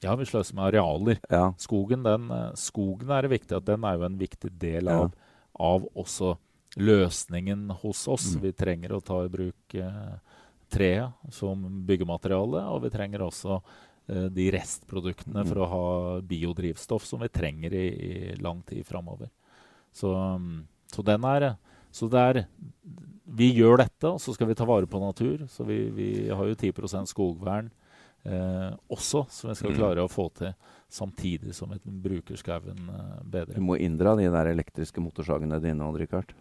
Ja, 0.00 0.14
vi 0.16 0.24
sløser 0.24 0.54
med 0.56 0.70
arealer. 0.70 1.18
Ja. 1.30 1.50
Skogen, 1.60 2.02
den, 2.06 2.30
eh, 2.32 2.52
skogen 2.56 3.10
er 3.12 3.28
viktig 3.28 3.56
at 3.58 3.66
den 3.68 3.84
er 3.84 3.98
jo 3.98 4.04
en 4.08 4.16
viktig 4.18 4.50
del 4.58 4.84
Ja. 4.88 5.02
av, 5.02 5.12
av 5.60 5.84
også 5.94 6.36
løsningen 6.80 7.68
hos 7.82 8.06
oss. 8.08 8.34
Mm. 8.36 8.42
Vi 8.42 8.52
trenger 8.52 8.94
å 8.96 9.02
ta 9.04 9.24
i 9.24 9.28
bruk 9.32 9.74
eh, 9.74 10.14
treet 10.70 11.12
som 11.34 11.64
byggemateriale, 11.86 12.62
og 12.70 12.84
vi 12.86 12.90
trenger 12.94 13.24
også 13.26 13.60
de 14.30 14.50
restproduktene 14.50 15.44
Mm. 15.44 15.48
for 15.48 15.56
å 15.62 15.68
ha 15.70 16.20
biodrivstoff 16.20 17.04
som 17.06 17.20
vi 17.20 17.28
trenger 17.28 17.72
i, 17.72 17.86
i 17.88 18.36
lang 18.42 18.62
tid 18.66 18.84
framover. 18.86 19.30
Så, 19.92 20.10
mm, 20.38 20.64
så 20.90 21.04
den 21.04 21.24
er 21.24 21.56
så 21.92 22.08
det 22.10 22.20
er 22.20 22.46
Vi 23.30 23.52
gjør 23.54 23.76
dette, 23.78 24.08
og 24.10 24.18
så 24.18 24.32
skal 24.34 24.48
vi 24.48 24.54
ta 24.58 24.64
vare 24.66 24.86
på 24.90 24.98
natur. 24.98 25.46
Så 25.46 25.62
vi, 25.64 25.84
vi 25.94 26.28
har 26.28 26.44
jo 26.48 26.54
10 26.54 27.06
skogvern 27.06 27.70
eh, 28.24 28.72
også, 28.90 29.22
som 29.30 29.50
vi 29.50 29.54
skal 29.54 29.70
Mm. 29.70 29.76
klare 29.78 30.02
å 30.02 30.10
få 30.10 30.28
til. 30.34 30.52
Samtidig 30.90 31.54
som 31.54 31.70
vi 31.70 31.78
bruker 31.84 32.34
skauen 32.36 32.90
eh, 32.90 33.44
Du 33.54 33.60
må 33.60 33.78
inndra 33.78 34.16
de 34.16 34.26
der 34.28 34.50
elektriske 34.50 34.98
motorsagene 35.00 35.60
dine, 35.62 35.86
Rikard. 35.96 36.34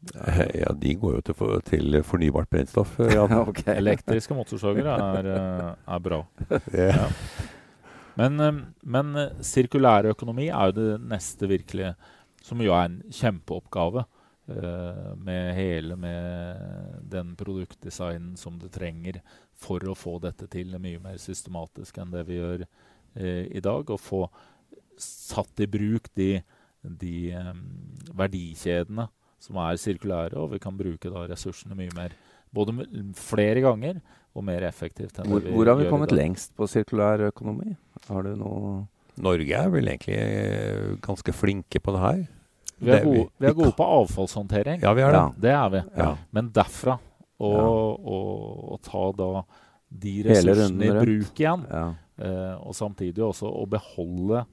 Ja, 0.60 0.72
de 0.72 0.94
går 0.96 1.18
jo 1.18 1.24
til, 1.24 1.36
for, 1.36 1.62
til 1.66 2.00
fornybart 2.06 2.50
brennstoff. 2.52 2.96
Ja. 3.16 3.26
okay. 3.42 3.76
Elektriske 3.76 4.36
motorsager 4.36 4.88
er, 4.94 5.32
eh, 5.34 5.66
er 5.94 6.04
bra. 6.04 6.22
Ja. 6.74 7.08
Men, 8.20 8.40
eh, 8.40 8.62
men 8.82 9.12
sirkulærøkonomi 9.44 10.48
økonomi 10.48 10.48
er 10.48 10.70
jo 10.70 10.78
det 10.78 11.10
neste 11.12 11.48
virkelige, 11.50 11.94
som 12.42 12.62
jo 12.64 12.74
er 12.76 12.88
en 12.88 13.02
kjempeoppgave. 13.12 14.04
eh, 14.50 15.16
med 15.16 15.54
hele 15.54 15.96
med 15.96 16.56
den 17.06 17.36
produktdesignen 17.36 18.36
som 18.36 18.58
du 18.58 18.68
trenger 18.68 19.20
for 19.54 19.78
å 19.86 19.94
få 19.94 20.18
dette 20.18 20.48
til 20.50 20.74
mye 20.78 20.98
mer 20.98 21.20
systematisk 21.22 21.98
enn 21.98 22.10
det 22.10 22.24
vi 22.26 22.40
gjør 22.40 22.64
eh, 23.14 23.46
i 23.46 23.60
dag. 23.60 23.90
Og 23.90 24.00
få 24.00 24.24
satt 25.00 25.60
i 25.60 25.68
bruk 25.70 26.10
de, 26.18 26.42
de 26.82 27.32
um, 27.36 27.62
verdikjedene 28.18 29.06
som 29.40 29.56
er 29.62 29.78
sirkulære, 29.80 30.36
og 30.36 30.52
vi 30.54 30.58
kan 30.62 30.76
bruke 30.76 31.10
da 31.12 31.26
ressursene 31.30 31.76
mye 31.78 31.92
mer. 31.96 32.14
Både 32.52 32.74
flere 33.16 33.62
ganger 33.64 34.00
og 34.34 34.44
mer 34.46 34.62
effektivt. 34.68 35.18
enn 35.18 35.30
Hvor, 35.30 35.40
det 35.42 35.50
vi 35.50 35.54
hvor 35.56 35.70
har 35.70 35.78
vi 35.80 35.88
kommet 35.90 36.12
lengst 36.14 36.52
på 36.58 36.66
sirkulær 36.70 37.22
økonomi? 37.30 37.76
Har 38.08 38.22
du 38.26 38.34
noe 38.38 38.86
Norge 39.20 39.52
er 39.52 39.68
vel 39.68 39.88
egentlig 39.90 40.16
eh, 40.16 40.92
ganske 41.04 41.32
flinke 41.34 41.80
på 41.82 41.92
det 41.92 42.00
her. 42.00 42.20
Vi 42.80 42.90
er, 42.90 43.00
Det- 43.00 43.04
gode, 43.04 43.26
vi 43.38 43.46
er 43.50 43.52
gode 43.58 43.72
på 43.76 43.84
avfallshåndtering. 43.84 44.80
Ja, 44.80 44.92
vi 44.96 45.02
er 45.04 45.10
det. 45.12 45.18
Ja. 45.20 45.32
Det 45.44 45.50
er 45.52 45.68
vi. 45.74 45.82
Ja. 45.98 46.10
Men 46.32 46.48
derfra 46.56 46.94
å, 47.40 47.50
å, 47.50 48.20
å 48.76 48.78
ta 48.82 49.02
da 49.18 49.42
de 49.90 50.14
ressursene 50.24 50.86
i 50.86 50.94
bruk 50.94 51.42
igjen, 51.42 51.66
ja. 51.68 51.84
eh, 52.22 52.54
og 52.62 52.72
samtidig 52.78 53.20
også 53.26 53.50
å 53.50 53.66
beholde 53.68 54.44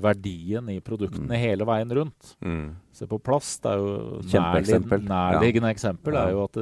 verdien 0.00 0.68
i 0.70 0.80
produktene 0.80 1.28
Mm. 1.34 1.40
hele 1.40 1.64
veien 1.64 1.90
rundt. 1.96 2.36
Mm. 2.44 2.74
Se 2.92 3.06
på 3.06 3.18
plast. 3.22 3.62
Det 3.62 3.72
er 3.72 3.78
jo 3.78 4.20
nærlig- 4.22 5.08
nærliggende 5.08 5.70
eksempel 5.74 6.14
Ja. 6.14 6.26
er 6.26 6.30
jo 6.32 6.44
at, 6.44 6.56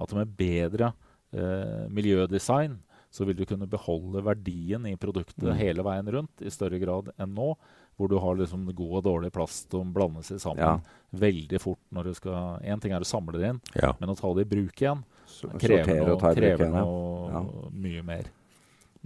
at 0.00 0.14
med 0.14 0.36
bedre 0.36 0.92
eh, 1.32 1.86
miljødesign 1.88 2.78
så 3.12 3.24
vil 3.26 3.36
du 3.36 3.44
kunne 3.44 3.66
beholde 3.68 4.22
verdien 4.22 4.84
i 4.86 4.96
produktet 4.96 5.42
Mm. 5.50 5.56
hele 5.56 5.82
veien 5.82 6.06
rundt 6.12 6.42
i 6.42 6.50
større 6.50 6.78
grad 6.80 7.10
enn 7.18 7.34
nå. 7.34 7.54
hvor 8.00 8.08
du 8.08 8.18
har 8.18 8.34
liksom 8.34 8.64
god 8.74 8.96
og 8.96 9.04
dårlig 9.04 9.30
plast 9.30 9.70
som 9.70 9.92
blander 9.92 10.22
seg 10.22 10.38
sammen 10.40 10.56
Ja. 10.56 10.80
veldig 11.14 11.60
fort 11.60 11.78
når 11.92 12.04
du 12.04 12.14
skal 12.14 12.58
Én 12.64 12.80
ting 12.80 12.92
er 12.92 13.00
å 13.00 13.04
samle 13.04 13.32
det 13.32 13.42
inn, 13.50 13.60
Ja. 13.76 13.92
men 14.00 14.08
å 14.08 14.16
ta 14.16 14.32
det 14.32 14.46
i 14.50 14.56
bruk 14.56 14.72
igjen 14.74 15.04
Så- 15.26 15.48
krever 15.58 16.06
noe, 16.06 16.12
og 16.14 16.20
krever 16.34 16.70
noe 16.70 17.30
Ja. 17.30 17.70
mye 17.70 18.02
mer. 18.02 18.22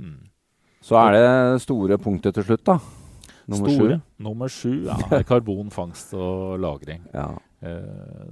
Mm. 0.01 0.29
Så 0.81 0.95
er 0.97 1.11
det 1.53 1.61
store 1.63 1.99
punktet 1.99 2.35
til 2.35 2.45
slutt, 2.45 2.63
da. 2.63 2.79
Nummer 3.47 3.69
Store. 3.69 3.97
sju. 3.99 4.01
Nummer 4.25 4.49
sju 4.49 4.73
er 4.89 5.23
karbonfangst 5.31 6.15
og 6.15 6.59
-lagring. 6.61 7.03
Ja. 7.15 7.29
Eh, 7.63 7.71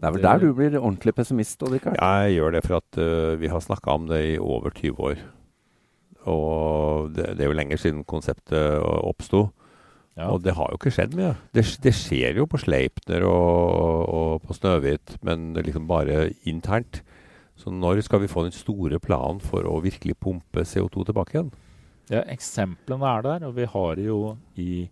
Det 0.00 0.04
er 0.04 0.10
vel 0.12 0.22
der 0.22 0.38
du 0.38 0.52
blir 0.54 0.78
ordentlig 0.80 1.14
pessimist, 1.14 1.62
Odd 1.62 1.72
Rikard? 1.72 1.96
Jeg 2.00 2.34
gjør 2.36 2.50
det 2.52 2.64
for 2.66 2.76
at 2.76 2.98
uh, 2.98 3.40
vi 3.40 3.46
har 3.48 3.60
snakka 3.60 3.90
om 3.90 4.06
det 4.08 4.34
i 4.34 4.38
over 4.38 4.70
20 4.70 5.00
år. 5.00 5.16
Og 6.24 7.10
det, 7.14 7.36
det 7.36 7.40
er 7.44 7.50
jo 7.50 7.56
lenger 7.58 7.76
siden 7.80 8.04
konseptet 8.04 8.78
oppsto. 8.82 9.48
ja. 10.16 10.28
Og 10.30 10.42
det 10.44 10.54
har 10.54 10.68
jo 10.70 10.78
ikke 10.78 10.92
skjedd 10.94 11.16
mye. 11.18 11.34
Det, 11.54 11.64
det 11.82 11.94
skjer 11.94 12.36
jo 12.36 12.46
på 12.46 12.58
Sleipner 12.60 13.24
og, 13.26 14.08
og 14.08 14.42
på 14.46 14.54
Snøhvit, 14.54 15.16
men 15.22 15.56
er 15.56 15.62
liksom 15.66 15.88
bare 15.88 16.30
internt. 16.44 17.02
Så 17.56 17.70
når 17.70 18.00
skal 18.02 18.20
vi 18.22 18.30
få 18.30 18.44
den 18.44 18.52
store 18.54 18.98
planen 19.00 19.40
for 19.40 19.66
å 19.68 19.80
virkelig 19.82 20.16
pumpe 20.20 20.64
CO2 20.64 21.04
tilbake 21.08 21.36
igjen? 21.36 21.52
Ja, 22.10 22.22
eksemplene 22.28 23.06
er 23.06 23.22
der, 23.22 23.46
og 23.48 23.56
vi 23.56 23.64
har 23.64 23.96
jo 24.02 24.36
i 24.58 24.88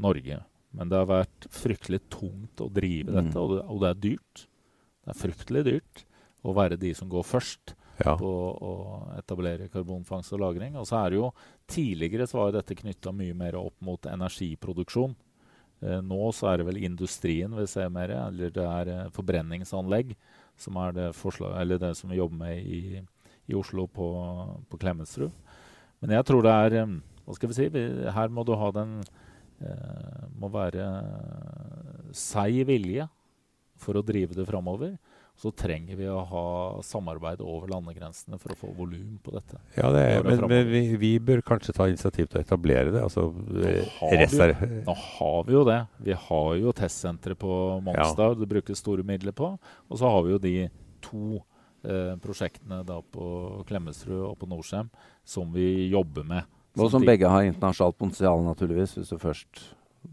Norge. 0.00 0.40
Men 0.76 0.88
det 0.90 0.98
har 1.00 1.08
vært 1.10 1.48
fryktelig 1.50 2.00
tungt 2.12 2.60
å 2.62 2.68
drive 2.72 3.10
dette, 3.10 3.34
Mm. 3.34 3.42
og, 3.42 3.50
det, 3.56 3.62
og 3.66 3.80
det 3.82 3.88
er 3.90 4.00
dyrt. 4.04 4.46
Det 5.04 5.10
er 5.14 5.18
fryktelig 5.18 5.64
dyrt 5.66 6.04
å 6.46 6.54
være 6.54 6.78
de 6.78 6.92
som 6.94 7.08
går 7.10 7.24
først 7.26 7.74
Ja. 8.00 8.14
på 8.16 8.30
å 8.64 8.72
etablere 9.18 9.68
karbonfangst 9.68 10.32
og 10.32 10.40
-lagring. 10.40 10.76
Og 10.76 10.86
så 10.86 11.04
er 11.06 11.10
det 11.10 11.16
jo 11.18 11.32
Tidligere 11.70 12.26
så 12.26 12.38
var 12.38 12.50
jo 12.50 12.58
dette 12.58 12.74
knytta 12.74 13.12
mye 13.14 13.32
mer 13.34 13.54
opp 13.54 13.74
mot 13.80 14.00
energiproduksjon. 14.02 15.14
Eh, 15.82 16.00
nå 16.00 16.32
så 16.34 16.52
er 16.52 16.56
det 16.58 16.66
vel 16.66 16.82
industrien 16.84 17.54
vi 17.54 17.64
ser 17.66 17.88
mer, 17.88 18.10
eller 18.10 18.50
det 18.50 18.64
er 18.64 18.88
eh, 18.88 19.08
forbrenningsanlegg 19.10 20.16
som 20.56 20.76
er 20.76 20.92
det, 20.92 21.14
forslag, 21.14 21.54
eller 21.60 21.78
det 21.78 21.96
som 21.96 22.10
vi 22.10 22.16
jobber 22.16 22.36
med 22.36 22.58
i, 22.66 23.00
i 23.48 23.54
Oslo 23.54 23.86
på, 23.86 24.08
på 24.68 24.78
Klemetsrud. 24.78 25.30
Men 26.02 26.10
jeg 26.10 26.24
tror 26.26 26.42
det 26.42 26.50
er 26.50 26.82
eh, 26.82 26.98
Hva 27.26 27.34
skal 27.36 27.48
vi 27.48 27.54
si? 27.54 27.68
Vi, 27.68 28.10
her 28.10 28.28
må 28.28 28.44
du 28.44 28.54
ha 28.56 28.70
den 28.72 29.02
eh, 29.60 30.26
Må 30.40 30.50
være 30.52 30.88
seig 32.16 32.64
vilje 32.68 33.06
for 33.80 33.96
å 33.96 34.04
drive 34.04 34.36
det 34.36 34.46
framover. 34.48 34.96
Så 35.40 35.48
trenger 35.56 35.96
vi 35.96 36.04
å 36.10 36.18
ha 36.28 36.46
samarbeid 36.84 37.40
over 37.40 37.70
landegrensene 37.72 38.36
for 38.42 38.52
å 38.52 38.56
få 38.60 38.72
volum 38.76 39.14
på 39.24 39.32
dette. 39.32 39.56
Ja, 39.78 39.88
det 39.94 40.02
er, 40.04 40.26
men, 40.26 40.42
men 40.50 40.66
vi, 40.68 40.82
vi 41.00 41.12
bør 41.30 41.40
kanskje 41.54 41.72
ta 41.78 41.86
initiativ 41.88 42.28
til 42.28 42.42
å 42.42 42.44
etablere 42.44 42.92
det. 42.92 43.00
Altså, 43.06 43.30
nå, 43.32 43.70
har 43.96 44.26
vi 44.60 44.82
Nå 44.84 44.96
har 45.06 45.46
vi 45.48 45.56
jo 45.56 45.62
det. 45.64 45.78
Vi 46.04 46.18
har 46.26 46.50
jo 46.60 46.74
testsenteret 46.76 47.40
på 47.40 47.54
Mongstad 47.86 48.36
det 48.42 48.50
brukes 48.50 48.84
store 48.84 49.06
midler 49.06 49.32
på. 49.36 49.54
Og 49.88 50.02
så 50.02 50.12
har 50.12 50.26
vi 50.26 50.34
jo 50.34 50.42
de 50.44 50.54
to 51.08 51.40
eh, 51.88 52.14
prosjektene 52.20 52.82
på 52.84 53.32
Klemetsrud 53.70 54.20
og 54.26 54.36
på 54.42 54.50
Norcem 54.50 54.92
som 55.24 55.48
vi 55.56 55.88
jobber 55.88 56.26
med. 56.36 56.56
Og 56.78 56.90
som 56.92 57.02
begge 57.04 57.28
har 57.28 57.46
internasjonalt 57.48 57.96
potensial, 57.98 58.42
naturligvis, 58.46 58.94
hvis 58.98 59.10
du 59.10 59.18
først 59.18 59.64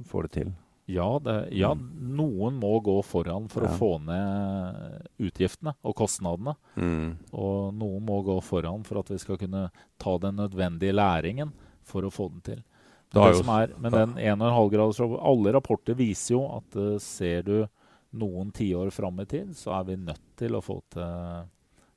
får 0.09 0.27
det 0.27 0.31
til. 0.39 0.53
Ja, 0.87 1.19
det, 1.19 1.35
ja, 1.51 1.73
noen 1.75 2.55
må 2.61 2.77
gå 2.81 2.95
foran 3.03 3.49
for 3.51 3.65
Ja. 3.65 3.69
å 3.69 3.77
få 3.77 3.89
ned 4.01 5.03
utgiftene 5.19 5.75
og 5.83 5.95
kostnadene. 5.99 6.55
Mm. 6.79 7.17
Og 7.33 7.73
noen 7.75 8.05
må 8.07 8.21
gå 8.23 8.37
foran 8.41 8.85
for 8.87 8.99
at 9.01 9.11
vi 9.11 9.17
skal 9.19 9.37
kunne 9.37 9.65
ta 9.99 10.17
den 10.17 10.39
nødvendige 10.39 10.95
læringen 10.95 11.51
for 11.83 12.07
å 12.07 12.11
få 12.11 12.29
den 12.31 12.41
til. 12.41 12.63
Det 13.11 13.23
det 13.23 13.35
som 13.39 13.51
er, 13.55 13.73
men 13.79 13.91
den 13.91 14.15
1,5 14.15 14.69
graders 14.71 14.99
Alle 14.99 15.53
rapporter 15.55 15.95
viser 15.95 16.33
jo 16.35 16.41
at 16.57 16.75
eh, 16.75 16.97
ser 16.99 17.41
du 17.43 17.67
noen 18.13 18.51
tiår 18.51 18.89
fram 18.91 19.19
i 19.19 19.25
tid, 19.25 19.53
så 19.55 19.79
er 19.79 19.83
vi 19.87 19.95
nødt 19.95 20.23
til 20.39 20.55
å 20.55 20.63
få 20.63 20.81
til 20.91 21.45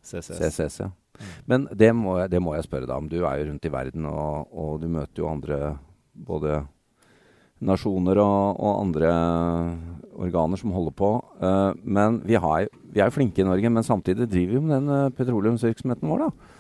CCS. 0.03 0.41
CCS, 0.41 0.81
ja. 0.85 0.91
Men 1.49 1.67
det 1.77 1.91
må, 1.97 2.17
jeg, 2.23 2.31
det 2.33 2.41
må 2.43 2.55
jeg 2.57 2.67
spørre 2.67 2.89
deg 2.89 2.97
om. 2.97 3.09
Du 3.11 3.19
er 3.21 3.41
jo 3.41 3.49
rundt 3.51 3.67
i 3.67 3.73
verden, 3.73 4.07
og, 4.09 4.53
og 4.53 4.79
du 4.81 4.89
møter 4.89 5.23
jo 5.23 5.31
andre 5.31 5.59
både 6.15 6.63
nasjoner 7.61 8.21
og, 8.23 8.57
og 8.57 8.79
andre 8.87 9.11
organer 10.21 10.61
som 10.61 10.73
holder 10.75 10.95
på. 10.97 11.11
Uh, 11.43 11.77
men 11.85 12.21
vi, 12.25 12.39
har, 12.41 12.71
vi 12.89 13.03
er 13.03 13.11
jo 13.11 13.17
flinke 13.19 13.43
i 13.43 13.47
Norge, 13.47 13.73
men 13.73 13.87
samtidig 13.87 14.29
driver 14.31 14.57
vi 14.57 14.65
med 14.65 14.75
den 14.79 14.89
uh, 14.89 15.13
petroleumsvirksomheten 15.17 16.09
vår, 16.09 16.27
da. 16.27 16.57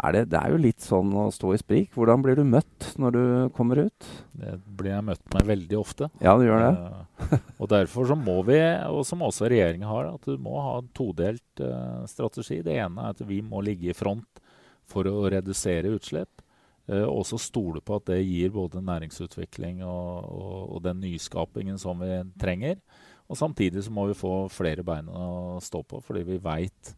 Er 0.00 0.14
det, 0.14 0.22
det 0.32 0.38
er 0.40 0.52
jo 0.54 0.60
litt 0.60 0.84
sånn 0.84 1.10
å 1.20 1.26
stå 1.34 1.52
i 1.52 1.60
sprik. 1.60 1.90
Hvordan 1.92 2.22
blir 2.24 2.38
du 2.38 2.46
møtt 2.48 2.92
når 3.00 3.14
du 3.14 3.24
kommer 3.56 3.82
ut? 3.84 4.06
Det 4.32 4.54
blir 4.78 4.94
jeg 4.94 5.06
møtt 5.06 5.24
med 5.34 5.48
veldig 5.50 5.78
ofte. 5.78 6.08
Ja, 6.24 6.32
du 6.40 6.46
gjør 6.46 6.64
det. 6.64 6.72
Uh, 6.72 7.34
og 7.60 7.70
derfor 7.72 8.08
så 8.08 8.16
må 8.16 8.38
vi, 8.48 8.58
og 8.88 9.04
som 9.08 9.24
også 9.26 9.50
regjeringen 9.52 9.88
har, 9.90 10.08
at 10.14 10.24
du 10.28 10.40
må 10.40 10.56
ha 10.64 10.78
en 10.80 10.88
todelt 10.96 11.60
uh, 11.60 12.06
strategi. 12.08 12.62
Det 12.64 12.78
ene 12.80 13.04
er 13.04 13.12
at 13.12 13.20
vi 13.28 13.42
må 13.44 13.60
ligge 13.64 13.92
i 13.92 13.96
front 13.96 14.40
for 14.88 15.06
å 15.08 15.28
redusere 15.32 15.92
utslipp. 15.92 16.40
Uh, 16.88 17.04
og 17.04 17.26
så 17.28 17.38
stole 17.38 17.84
på 17.84 18.00
at 18.00 18.08
det 18.14 18.22
gir 18.24 18.54
både 18.56 18.82
næringsutvikling 18.82 19.84
og, 19.84 20.32
og, 20.32 20.58
og 20.78 20.84
den 20.88 21.04
nyskapingen 21.04 21.76
som 21.80 22.00
vi 22.00 22.16
trenger. 22.40 22.80
Og 23.28 23.38
samtidig 23.38 23.84
så 23.84 23.92
må 23.92 24.08
vi 24.08 24.16
få 24.16 24.48
flere 24.52 24.84
bein 24.84 25.06
å 25.08 25.60
stå 25.62 25.84
på, 25.88 26.00
fordi 26.04 26.24
vi 26.32 26.40
veit 26.42 26.96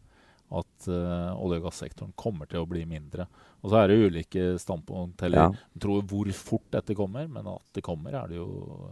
at 0.51 0.87
uh, 0.87 1.33
olje- 1.41 1.57
og 1.61 1.63
gassektoren 1.69 2.13
kommer 2.15 2.45
til 2.47 2.61
å 2.61 2.67
bli 2.69 2.83
mindre. 2.85 3.25
Og 3.63 3.71
så 3.71 3.79
er 3.81 3.87
det 3.89 3.97
ulike 4.11 4.43
standpunkt, 4.61 5.23
eller 5.25 5.37
Ja. 5.37 5.49
tror 5.81 6.03
hvor 6.05 6.29
fort 6.37 6.67
dette 6.71 6.93
kommer, 6.95 7.27
men 7.27 7.47
at 7.47 7.63
det 7.73 7.83
kommer, 7.83 8.13
er 8.13 8.27
det 8.29 8.37
jo 8.37 8.91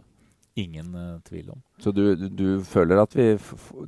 ingen 0.56 0.94
uh, 0.94 1.18
tvil 1.26 1.50
om. 1.50 1.62
Så 1.82 1.90
du, 1.94 2.14
du, 2.16 2.28
du 2.28 2.46
føler 2.62 3.00
at 3.02 3.14
vi, 3.14 3.28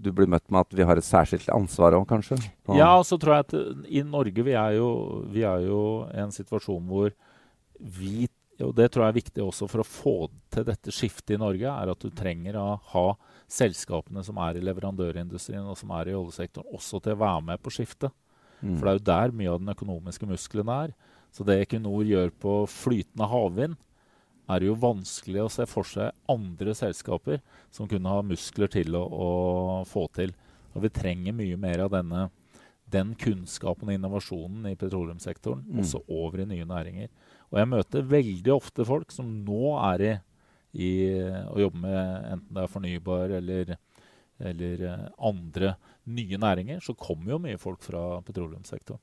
du 0.03 0.09
blir 0.13 0.27
møtt 0.31 0.49
med 0.51 0.61
at 0.65 0.75
vi 0.79 0.83
har 0.87 0.97
et 0.99 1.07
særskilt 1.07 1.49
ansvar 1.55 1.95
òg, 1.99 2.07
kanskje? 2.11 2.39
På- 2.67 2.75
Ja, 2.79 2.93
og 2.99 3.05
så 3.07 3.19
tror 3.23 3.35
jeg 3.37 3.47
at 3.47 3.55
eh, 3.55 3.85
i 4.01 4.03
Norge 4.07 4.43
vi 4.47 4.55
er 4.59 4.79
jo, 4.79 4.89
vi 5.31 5.43
er 5.47 5.67
jo 5.67 5.81
i 6.11 6.23
en 6.25 6.35
situasjon 6.35 6.87
hvor 6.91 7.11
vi 7.79 8.27
og 8.65 8.73
det 8.77 8.89
tror 8.93 9.05
jeg 9.05 9.13
er 9.13 9.19
viktig 9.19 9.43
også 9.45 9.67
for 9.69 9.83
å 9.83 9.89
få 9.89 10.15
til 10.55 10.65
dette 10.65 10.93
skiftet 10.95 11.35
i 11.37 11.41
Norge, 11.41 11.69
er 11.69 11.93
at 11.93 12.01
du 12.01 12.09
trenger 12.17 12.57
å 12.57 12.69
ha 12.95 13.07
selskapene 13.53 14.23
som 14.25 14.39
er 14.41 14.57
i 14.57 14.65
leverandørindustrien 14.65 15.67
og 15.67 15.77
som 15.77 15.93
er 15.99 16.11
i 16.11 16.17
oljesektoren, 16.17 16.71
også 16.75 17.03
til 17.05 17.17
å 17.17 17.21
være 17.21 17.43
med 17.51 17.63
på 17.63 17.75
skiftet. 17.77 18.15
Mm. 18.63 18.79
For 18.79 18.87
det 18.87 18.93
er 18.93 18.97
jo 18.97 19.09
der 19.11 19.35
mye 19.37 19.53
av 19.53 19.61
den 19.61 19.75
økonomiske 19.75 20.29
muskelen 20.31 20.73
er. 20.73 20.95
Så 21.37 21.45
det 21.45 21.59
Equinor 21.67 22.07
gjør 22.09 22.33
på 22.41 22.55
flytende 22.73 23.29
havvind, 23.29 23.77
er 24.47 24.63
det 24.63 24.69
jo 24.71 24.79
vanskelig 24.79 25.43
å 25.43 25.53
se 25.53 25.67
for 25.69 25.89
seg 25.89 26.15
andre 26.31 26.73
selskaper 26.79 27.41
som 27.75 27.89
kunne 27.91 28.13
ha 28.13 28.23
muskler 28.25 28.71
til 28.71 28.95
å, 28.97 29.03
å 29.05 29.31
få 29.91 30.07
til. 30.17 30.33
Og 30.73 30.85
vi 30.85 30.93
trenger 30.95 31.35
mye 31.35 31.59
mer 31.61 31.83
av 31.87 31.93
denne, 31.97 32.29
den 32.87 33.15
kunnskapen 33.19 33.91
og 33.91 33.97
innovasjonen 33.97 34.71
i 34.71 34.77
petroleumssektoren 34.79 35.65
Mm. 35.67 35.81
også 35.83 36.05
over 36.07 36.45
i 36.45 36.47
nye 36.47 36.69
næringer. 36.69 37.11
Og 37.57 37.63
jeg 37.63 37.73
møter 37.73 38.09
veldig 38.11 38.53
ofte 38.53 38.85
folk 38.85 39.13
som 39.15 39.31
nå 39.47 39.71
er 39.81 40.03
i, 40.05 40.11
i 40.77 40.89
å 41.49 41.57
jobbe 41.63 41.79
med 41.87 42.27
enten 42.35 42.51
det 42.53 42.65
er 42.67 42.69
fornybar 42.69 43.31
eller, 43.39 43.71
eller 44.51 44.83
eh, 44.85 45.07
andre 45.25 45.71
nye 46.13 46.41
næringer, 46.43 46.83
så 46.85 46.93
kommer 47.01 47.33
jo 47.33 47.39
mye 47.41 47.57
folk 47.57 47.81
fra 47.81 48.19
petroleumssektoren. 48.27 49.01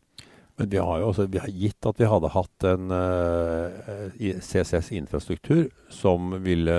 Men 0.61 0.69
vi 0.69 0.77
har 0.85 0.99
jo 1.01 1.07
også, 1.09 1.25
vi 1.33 1.41
har 1.41 1.49
gitt 1.49 1.87
at 1.89 1.97
vi 1.97 2.05
hadde 2.11 2.29
hatt 2.29 2.65
en 2.69 2.93
uh, 2.93 4.11
CCS-infrastruktur 4.21 5.63
som 5.89 6.35
ville 6.45 6.75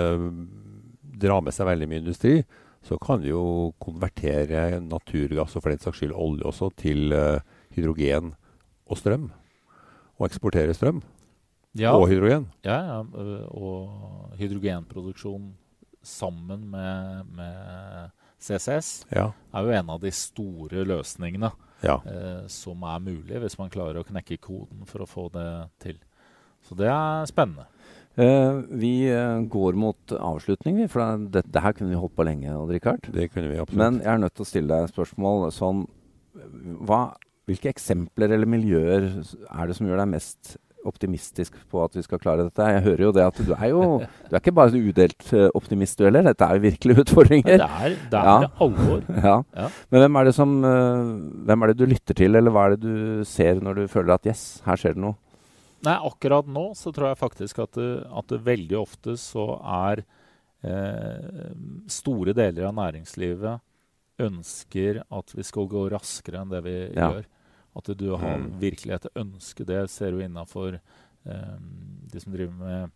dra 1.24 1.40
med 1.42 1.56
seg 1.56 1.66
veldig 1.66 1.88
mye 1.90 2.04
industri, 2.04 2.36
så 2.86 3.00
kan 3.02 3.18
vi 3.24 3.32
jo 3.32 3.72
konvertere 3.82 4.78
naturgass 4.78 5.58
og 5.58 5.64
for 5.64 5.74
den 5.74 5.82
saks 5.82 5.98
skyld 5.98 6.14
olje 6.14 6.46
også 6.52 6.70
til 6.78 7.10
uh, 7.18 7.42
hydrogen 7.74 8.30
og 8.86 9.02
strøm. 9.02 9.26
Og 10.20 10.28
eksportere 10.28 10.78
strøm 10.78 11.02
og 11.94 12.08
hydrogen. 12.08 12.46
Ja, 12.64 12.78
ja, 12.86 12.98
og 13.50 14.34
hydrogenproduksjon 14.38 15.52
sammen 16.04 16.68
med, 16.70 17.26
med 17.34 18.10
CCS 18.44 19.06
Ja. 19.14 19.30
er 19.54 19.64
jo 19.64 19.72
en 19.72 19.90
av 19.90 20.00
de 20.02 20.10
store 20.12 20.84
løsningene 20.84 21.50
ja. 21.82 22.00
eh, 22.04 22.46
som 22.52 22.82
er 22.84 23.00
mulig, 23.00 23.38
hvis 23.40 23.58
man 23.58 23.72
klarer 23.72 24.02
å 24.02 24.06
knekke 24.06 24.38
koden 24.42 24.84
for 24.86 25.04
å 25.04 25.08
få 25.08 25.28
det 25.32 25.48
til. 25.82 25.98
Så 26.64 26.76
det 26.78 26.88
er 26.92 27.26
spennende. 27.28 27.66
Eh, 28.16 28.60
vi 28.70 28.92
eh, 29.10 29.40
går 29.50 29.74
mot 29.80 30.14
avslutning. 30.14 30.84
For 30.92 31.02
dette 31.02 31.48
det, 31.48 31.52
det 31.56 31.64
her 31.64 31.74
kunne 31.76 31.90
vi 31.90 31.98
holdt 31.98 32.14
på 32.16 32.26
lenge, 32.28 32.54
Richard. 32.70 33.08
Det 33.12 33.30
kunne 33.32 33.50
vi 33.50 33.58
absolutt. 33.58 33.80
Men 33.80 34.00
jeg 34.04 34.12
er 34.12 34.22
nødt 34.22 34.36
til 34.36 34.46
å 34.46 34.50
stille 34.52 34.70
deg 34.70 34.86
et 34.86 34.94
spørsmål 34.94 35.48
sånn 35.54 35.86
hva, 36.86 37.02
Hvilke 37.44 37.68
eksempler 37.68 38.32
eller 38.32 38.48
miljøer 38.48 39.04
er 39.20 39.66
det 39.68 39.74
som 39.76 39.84
gjør 39.84 40.00
deg 40.00 40.14
mest 40.14 40.54
optimistisk 40.86 41.54
på 41.70 41.82
at 41.84 41.94
vi 41.96 42.02
skal 42.04 42.18
klare 42.22 42.44
dette? 42.46 42.66
Jeg 42.74 42.82
hører 42.84 43.02
jo 43.06 43.12
det 43.16 43.24
at 43.26 43.40
du 43.46 43.52
er 43.54 43.68
jo 43.70 43.82
Du 44.28 44.34
er 44.36 44.40
ikke 44.40 44.54
bare 44.54 44.76
udelt 44.80 45.32
eh, 45.32 45.48
optimist, 45.54 45.98
du 45.98 46.04
heller. 46.04 46.22
Dette 46.28 46.44
er 46.44 46.54
jo 46.58 46.64
virkelig 46.66 46.98
utfordringer. 47.04 47.58
det 47.58 47.68
er, 47.68 47.96
det 48.10 48.20
er 48.20 48.30
Ja. 48.44 48.48
alvor. 48.60 49.02
Ja. 49.24 49.36
Ja. 49.56 49.68
Men 49.90 50.00
hvem 50.04 50.16
er, 50.20 50.24
det 50.24 50.34
som, 50.34 50.56
eh, 50.64 51.04
hvem 51.48 51.62
er 51.62 51.66
det 51.72 51.76
du 51.78 51.86
lytter 51.86 52.14
til, 52.14 52.34
eller 52.36 52.50
hva 52.54 52.66
er 52.66 52.76
det 52.76 52.80
du 52.84 53.24
ser 53.24 53.60
når 53.60 53.74
du 53.74 53.86
føler 53.88 54.14
at 54.14 54.26
yes, 54.26 54.44
her 54.66 54.76
skjer 54.76 54.94
det 54.94 55.02
noe? 55.04 55.16
Nei, 55.84 55.98
akkurat 56.00 56.46
nå 56.48 56.70
så 56.78 56.92
tror 56.96 57.10
jeg 57.12 57.18
faktisk 57.20 57.58
at 57.60 57.72
det, 57.76 57.90
at 58.08 58.26
det 58.32 58.40
veldig 58.46 58.78
ofte 58.80 59.16
så 59.20 59.58
er 59.90 60.04
eh, 60.64 61.52
store 61.92 62.32
deler 62.36 62.70
av 62.70 62.74
næringslivet 62.78 63.60
ønsker 64.24 65.02
at 65.12 65.32
vi 65.34 65.42
skal 65.44 65.66
gå 65.68 65.88
raskere 65.92 66.40
enn 66.44 66.52
det 66.52 66.62
vi 66.64 66.74
Ja. 66.94 67.10
gjør. 67.10 67.24
At 67.76 67.84
du 67.96 68.16
har 68.16 68.38
Mm. 68.38 68.60
virkelig 68.60 68.94
et 68.94 69.06
ønske. 69.16 69.64
Det 69.66 69.90
ser 69.90 70.10
du 70.12 70.18
innafor 70.20 70.80
eh, 71.26 71.56
de 72.12 72.20
som 72.20 72.32
driver 72.32 72.52
med, 72.52 72.90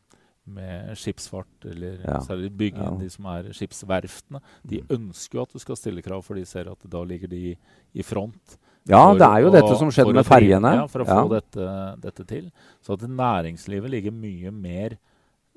med 0.47 0.94
skipsfart, 0.97 1.64
eller 1.64 1.99
Ja. 2.04 2.20
særlig 2.20 2.50
bygging, 2.56 2.82
Ja. 2.85 2.97
de 2.99 3.08
som 3.11 3.25
er 3.26 3.42
skipsverftene. 3.52 4.40
De 4.66 4.82
ønsker 4.90 5.35
jo 5.38 5.42
at 5.42 5.52
du 5.52 5.58
skal 5.58 5.76
stille 5.76 6.02
krav, 6.02 6.23
for 6.25 6.35
de 6.35 6.44
ser 6.44 6.70
at 6.70 6.78
da 6.88 7.02
ligger 7.04 7.28
de 7.28 7.56
i 7.94 8.02
front. 8.02 8.58
Ja, 8.87 9.12
det 9.12 9.23
er 9.23 9.40
jo 9.42 9.50
å- 9.50 9.52
dette 9.52 9.78
som 9.78 9.88
skjedde 9.90 10.14
med 10.14 10.25
ferjene. 10.25 10.75
Ja, 10.75 10.87
for 10.87 11.00
å 11.04 11.06
Ja. 11.06 11.23
få 11.25 11.28
dette, 11.30 12.00
dette 12.00 12.26
til. 12.26 12.50
Så 12.82 12.92
at 12.94 13.00
næringslivet 13.00 13.90
ligger 13.90 14.12
mye 14.12 14.50
mer 14.52 14.99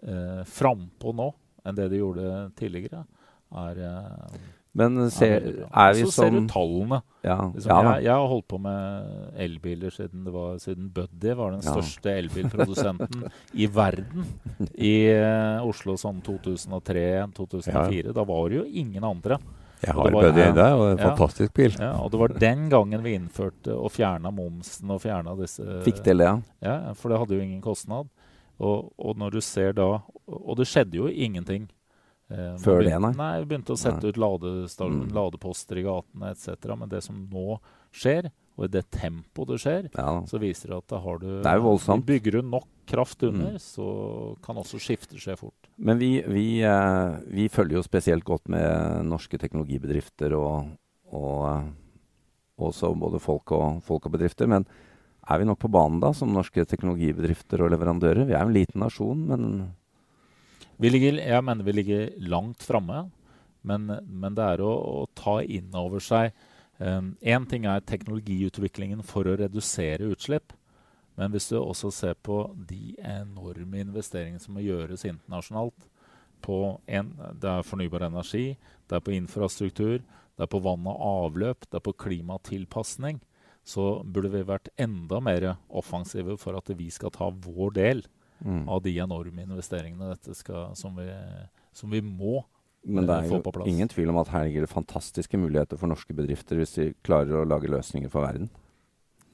eh, 0.04 0.44
frampå 0.44 1.14
nå 1.14 1.34
enn 1.64 1.76
det 1.76 1.90
de 1.92 1.98
gjorde 2.00 2.52
tidligere, 2.56 3.06
er, 3.52 3.78
eh, 3.84 4.38
Men 4.74 5.10
ser, 5.12 5.42
er 5.68 5.94
vi 5.94 6.04
Så 6.06 6.12
ser 6.12 6.30
du 6.32 6.48
tallene. 6.48 7.02
Ja, 7.24 7.52
Liksom, 7.52 7.70
ja 7.70 7.96
jeg, 7.98 8.04
jeg 8.06 8.14
har 8.14 8.28
holdt 8.32 8.48
på 8.48 8.60
med 8.64 9.34
elbiler 9.36 9.92
siden 9.92 10.24
det 10.24 10.32
var 10.34 10.56
siden 10.64 10.88
Buddy 10.96 11.34
var 11.36 11.52
den 11.52 11.62
Ja. 11.66 11.74
største 11.76 12.14
elbilprodusenten 12.18 13.26
i 13.54 13.68
verden 13.68 14.24
i 14.80 14.94
uh, 15.12 15.60
Oslo 15.68 15.98
sånn 16.00 16.22
2003-2004. 16.24 18.14
Da 18.16 18.24
var 18.24 18.50
det 18.50 18.62
jo 18.62 18.64
ingen 18.66 19.04
andre. 19.04 19.38
Jeg 19.82 19.94
har 19.98 20.12
var- 20.12 20.22
Buddy 20.30 20.40
ja. 20.40 20.52
ennå, 20.54 20.66
og 20.78 20.92
en 20.92 20.98
fantastisk 21.04 21.54
bil. 21.54 21.72
Ja, 21.80 21.92
og 22.04 22.12
det 22.12 22.20
var 22.20 22.28
den 22.40 22.70
gangen 22.70 23.02
vi 23.04 23.16
innførte 23.18 23.74
og 23.76 23.92
fjerna 23.92 24.32
momsen 24.32 24.90
og 24.94 25.02
fjerna 25.02 25.36
disse 25.40 25.64
Fikk 25.84 26.04
til 26.06 26.18
det. 26.22 26.44
Ja, 26.62 26.94
for 26.94 27.10
det 27.10 27.18
hadde 27.20 27.36
jo 27.36 27.42
ingen 27.42 27.62
kostnad. 27.62 28.08
Og, 28.62 28.92
og 29.00 29.18
når 29.18 29.32
du 29.32 29.42
ser 29.42 29.74
da 29.74 30.02
Og 30.28 30.56
det 30.58 30.68
skjedde 30.68 30.94
jo 30.96 31.08
ingenting. 31.10 31.68
Eh, 32.32 32.54
Før 32.64 32.80
vi 32.80 32.86
det, 32.90 33.00
nei? 33.04 33.12
Nei, 33.20 33.44
begynte 33.44 33.74
å 33.76 33.80
sette 33.80 34.02
Nei. 34.06 34.10
ut 34.14 34.20
ladestasjon, 34.24 35.02
Mm. 35.10 35.14
ladeposter 35.18 35.78
i 35.78 35.84
gatene 35.84 36.30
etc. 36.32 36.76
Men 36.78 36.88
det 36.90 37.04
som 37.04 37.28
nå 37.28 37.60
skjer, 37.92 38.30
og 38.58 38.66
i 38.66 38.68
det 38.72 38.86
tempoet 38.92 39.48
det 39.50 39.58
skjer, 39.60 39.90
ja. 39.98 40.22
så 40.28 40.40
viser 40.40 40.70
det 40.70 40.78
at 40.78 40.88
da 40.88 41.00
har 41.00 41.18
du 41.20 41.28
Det 41.42 41.46
er 41.52 41.58
jo 41.60 41.66
voldsomt. 41.68 42.06
Bygger 42.06 42.32
du 42.32 42.42
nok 42.44 42.68
kraft 42.88 43.24
under, 43.24 43.52
Mm. 43.54 43.60
så 43.60 44.38
kan 44.42 44.56
også 44.56 44.80
skifte 44.80 45.16
skje 45.20 45.36
fort. 45.38 45.68
Men 45.78 45.98
vi, 46.00 46.22
vi, 46.28 46.62
eh, 46.62 47.20
vi 47.28 47.48
følger 47.50 47.80
jo 47.80 47.84
spesielt 47.84 48.24
godt 48.24 48.48
med 48.48 49.04
norske 49.06 49.38
teknologibedrifter 49.38 50.32
og, 50.38 50.70
og 51.12 51.46
eh, 51.50 51.70
også 52.60 52.94
både 52.98 53.20
folk 53.20 53.52
og, 53.52 53.82
folk 53.84 54.06
og 54.06 54.12
bedrifter. 54.14 54.48
Men 54.48 54.66
er 55.28 55.38
vi 55.40 55.46
nok 55.46 55.60
på 55.60 55.72
banen 55.72 56.00
da, 56.00 56.12
som 56.14 56.32
norske 56.34 56.64
teknologibedrifter 56.66 57.62
og 57.64 57.72
leverandører? 57.72 58.26
Vi 58.28 58.34
er 58.34 58.42
en 58.46 58.54
liten 58.54 58.80
nasjon, 58.82 59.28
men 59.28 59.74
ligger, 60.90 61.20
jeg 61.22 61.46
mener 61.46 61.68
vi 61.68 61.76
ligger 61.76 62.08
langt 62.26 62.64
framme, 62.66 63.04
men, 63.62 63.86
men 64.08 64.34
det 64.34 64.48
er 64.56 64.64
å, 64.66 64.72
å 64.72 65.06
ta 65.14 65.42
inn 65.44 65.70
over 65.78 66.02
seg 66.02 66.32
Én 66.82 67.46
ting 67.46 67.68
er 67.70 67.84
teknologiutviklingen 67.86 69.04
for 69.06 69.28
å 69.30 69.36
redusere 69.38 70.08
utslipp. 70.10 70.56
Men 71.14 71.30
hvis 71.34 71.52
du 71.52 71.60
også 71.60 71.92
ser 71.94 72.16
på 72.26 72.40
de 72.56 72.96
enorme 73.06 73.84
investeringene 73.84 74.42
som 74.42 74.56
må 74.58 74.64
gjøres 74.66 75.06
internasjonalt 75.06 75.90
en, 76.90 77.12
Det 77.38 77.50
er 77.50 77.68
fornybar 77.68 78.08
energi, 78.08 78.58
det 78.90 78.96
er 78.96 79.04
på 79.06 79.14
infrastruktur, 79.14 80.02
det 80.02 80.42
er 80.42 80.50
på 80.50 80.60
vann 80.64 80.88
og 80.90 80.98
avløp, 80.98 81.70
det 81.70 81.78
er 81.78 81.86
på 81.86 81.94
klimatilpasning. 81.94 83.22
Så 83.64 84.02
burde 84.02 84.32
vi 84.34 84.42
vært 84.42 84.72
enda 84.76 85.20
mer 85.22 85.58
offensive 85.70 86.40
for 86.42 86.58
at 86.58 86.66
vi 86.74 86.90
skal 86.90 87.12
ta 87.14 87.30
vår 87.30 87.76
del 87.78 88.02
mm. 88.44 88.64
av 88.70 88.82
de 88.86 88.96
enorme 89.04 89.46
investeringene 89.46 90.12
dette 90.14 90.36
skal, 90.38 90.74
som, 90.76 90.96
vi, 90.98 91.08
som 91.78 91.90
vi 91.94 92.02
må. 92.06 92.42
Men 92.84 93.06
det 93.06 93.14
er 93.16 93.30
få 93.30 93.38
jo 93.38 93.46
på 93.46 93.54
plass. 93.54 93.70
ingen 93.70 93.90
tvil 93.92 94.10
om 94.10 94.18
at 94.24 94.32
her 94.34 94.48
ligger 94.48 94.66
det 94.66 94.72
fantastiske 94.74 95.38
muligheter 95.38 95.78
for 95.78 95.92
norske 95.92 96.16
bedrifter 96.18 96.58
hvis 96.58 96.76
de 96.80 96.88
klarer 97.06 97.44
å 97.44 97.48
lage 97.48 97.70
løsninger 97.70 98.10
for 98.10 98.26
verden. 98.26 98.50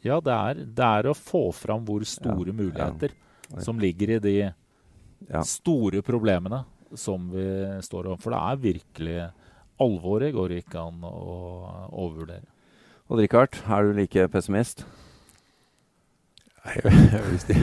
Ja, 0.03 0.19
det 0.21 0.33
er, 0.35 0.59
det 0.77 0.87
er 0.99 1.07
å 1.09 1.15
få 1.17 1.47
fram 1.55 1.85
hvor 1.87 2.03
store 2.07 2.51
Ja, 2.51 2.57
muligheter 2.59 3.15
ja. 3.15 3.61
som 3.63 3.79
ligger 3.81 4.17
i 4.17 4.19
de 4.23 4.35
Ja. 5.31 5.41
store 5.41 6.03
problemene 6.05 6.65
som 6.93 7.31
vi 7.31 7.41
står 7.81 8.11
overfor. 8.11 8.35
Det 8.35 8.41
er 8.43 8.63
virkelig 8.67 9.17
Alvoret 9.79 10.33
går 10.33 10.55
ikke 10.57 10.79
an 10.81 11.03
å 11.05 11.89
overvurdere. 11.93 12.47
Og 13.09 13.19
Richard, 13.21 13.53
er 13.69 13.83
du 13.85 13.93
like 13.93 14.27
pessimist? 14.33 14.83
Nei, 16.65 16.75
Hvis 17.29 17.45
de, 17.49 17.57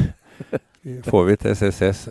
får 1.06 1.24
vi 1.28 1.36
til 1.40 1.54
CCS 1.56 2.02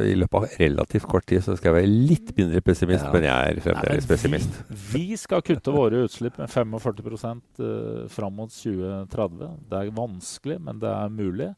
i 0.00 0.14
løpet 0.16 0.38
av 0.38 0.56
relativt 0.60 1.04
kort 1.10 1.26
tid, 1.28 1.42
så 1.44 1.56
skal 1.58 1.72
jeg 1.72 1.82
være 1.82 1.90
litt 2.12 2.32
mindre 2.36 2.62
pessimist, 2.64 3.04
Ja. 3.04 3.12
men 3.12 3.26
jeg 3.26 3.50
er 3.50 3.60
fremdeles 3.60 4.08
pessimist. 4.08 4.62
Vi, 4.70 5.02
vi 5.10 5.18
skal 5.20 5.44
kutte 5.44 5.74
våre 5.74 6.04
utslipp 6.06 6.38
med 6.40 6.48
45 6.48 7.42
uh, 7.60 8.08
fram 8.08 8.34
mot 8.40 8.50
2030. 8.54 9.50
Det 9.68 9.80
er 9.82 9.94
vanskelig, 9.96 10.58
men 10.64 10.80
det 10.80 10.88
er 10.88 11.12
mulig. 11.12 11.50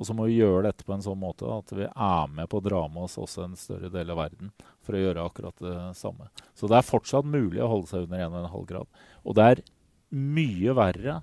Og 0.00 0.06
så 0.06 0.14
må 0.16 0.28
vi 0.28 0.38
gjøre 0.38 0.62
dette 0.68 0.84
på 0.86 0.94
en 0.94 1.02
sånn 1.04 1.18
måte 1.20 1.48
at 1.52 1.72
vi 1.76 1.84
er 1.88 2.30
med 2.32 2.48
på 2.48 2.60
å 2.60 2.64
dra 2.64 2.86
med 2.88 3.04
oss 3.04 3.18
også 3.20 3.44
en 3.44 3.56
større 3.58 3.90
del 3.92 4.12
av 4.12 4.20
verden 4.22 4.52
for 4.84 4.96
å 4.96 5.02
gjøre 5.02 5.24
akkurat 5.28 5.60
det 5.60 5.74
samme. 5.98 6.30
Så 6.56 6.70
det 6.70 6.78
er 6.78 6.88
fortsatt 6.88 7.28
mulig 7.28 7.60
å 7.60 7.68
holde 7.68 7.90
seg 7.90 8.06
under 8.06 8.22
1,5 8.28 8.68
grad. 8.70 9.02
Og 9.24 9.36
det 9.36 9.48
er 9.50 9.62
mye 10.10 10.76
verre 10.76 11.18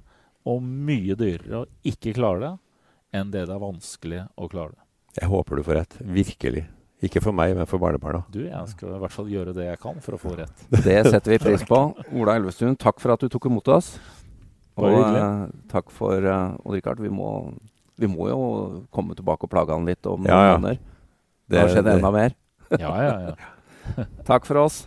og 0.47 0.62
mye 0.63 1.17
dyrere 1.17 1.63
å 1.63 1.69
ikke 1.89 2.13
klare 2.17 2.43
det 2.43 2.53
enn 3.17 3.31
det 3.33 3.47
det 3.47 3.55
er 3.55 3.63
vanskelig 3.63 4.21
å 4.38 4.49
klare 4.51 4.75
det. 4.75 4.87
Jeg 5.17 5.30
håper 5.32 5.58
du 5.58 5.63
får 5.65 5.80
rett. 5.80 5.95
Virkelig. 5.99 6.63
Ikke 7.06 7.21
for 7.21 7.36
meg, 7.36 7.53
men 7.58 7.67
for 7.69 7.82
barnebarna. 7.82 8.23
Du, 8.34 8.39
jeg 8.45 8.71
skal 8.71 8.95
i 8.95 8.99
hvert 9.01 9.13
fall 9.13 9.30
gjøre 9.30 9.53
det 9.53 9.67
jeg 9.67 9.80
kan 9.82 9.99
for 10.01 10.17
å 10.17 10.21
få 10.21 10.34
rett. 10.38 10.65
Det 10.73 10.97
setter 11.06 11.34
vi 11.34 11.39
pris 11.41 11.65
på. 11.65 11.80
Ola 12.17 12.38
Elvestuen, 12.39 12.77
takk 12.80 13.01
for 13.01 13.13
at 13.13 13.21
du 13.21 13.30
tok 13.34 13.49
imot 13.49 13.69
oss. 13.73 13.95
Og 14.77 14.93
uh, 14.93 15.47
takk 15.71 15.89
for 15.93 16.21
eh, 16.21 16.41
uh, 16.53 16.58
Odd 16.62 16.77
Rikard. 16.77 17.01
Vi, 17.01 17.10
vi, 17.10 18.10
må 18.10 18.30
jo 18.30 18.41
komme 18.93 19.17
tilbake 19.17 19.45
og 19.45 19.53
plage 19.53 19.73
han 19.73 19.89
litt 19.89 20.06
om 20.10 20.25
ja, 20.30 20.41
ja. 20.51 20.58
måneder. 20.58 20.82
Det 21.49 21.63
har 21.63 21.73
skjedd 21.73 21.89
enda 21.95 22.13
mer. 22.13 22.38
ja, 22.84 22.93
ja, 23.08 23.17
ja. 23.30 24.06
takk 24.30 24.45
for 24.49 24.65
oss. 24.65 24.86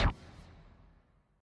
you 0.00 0.25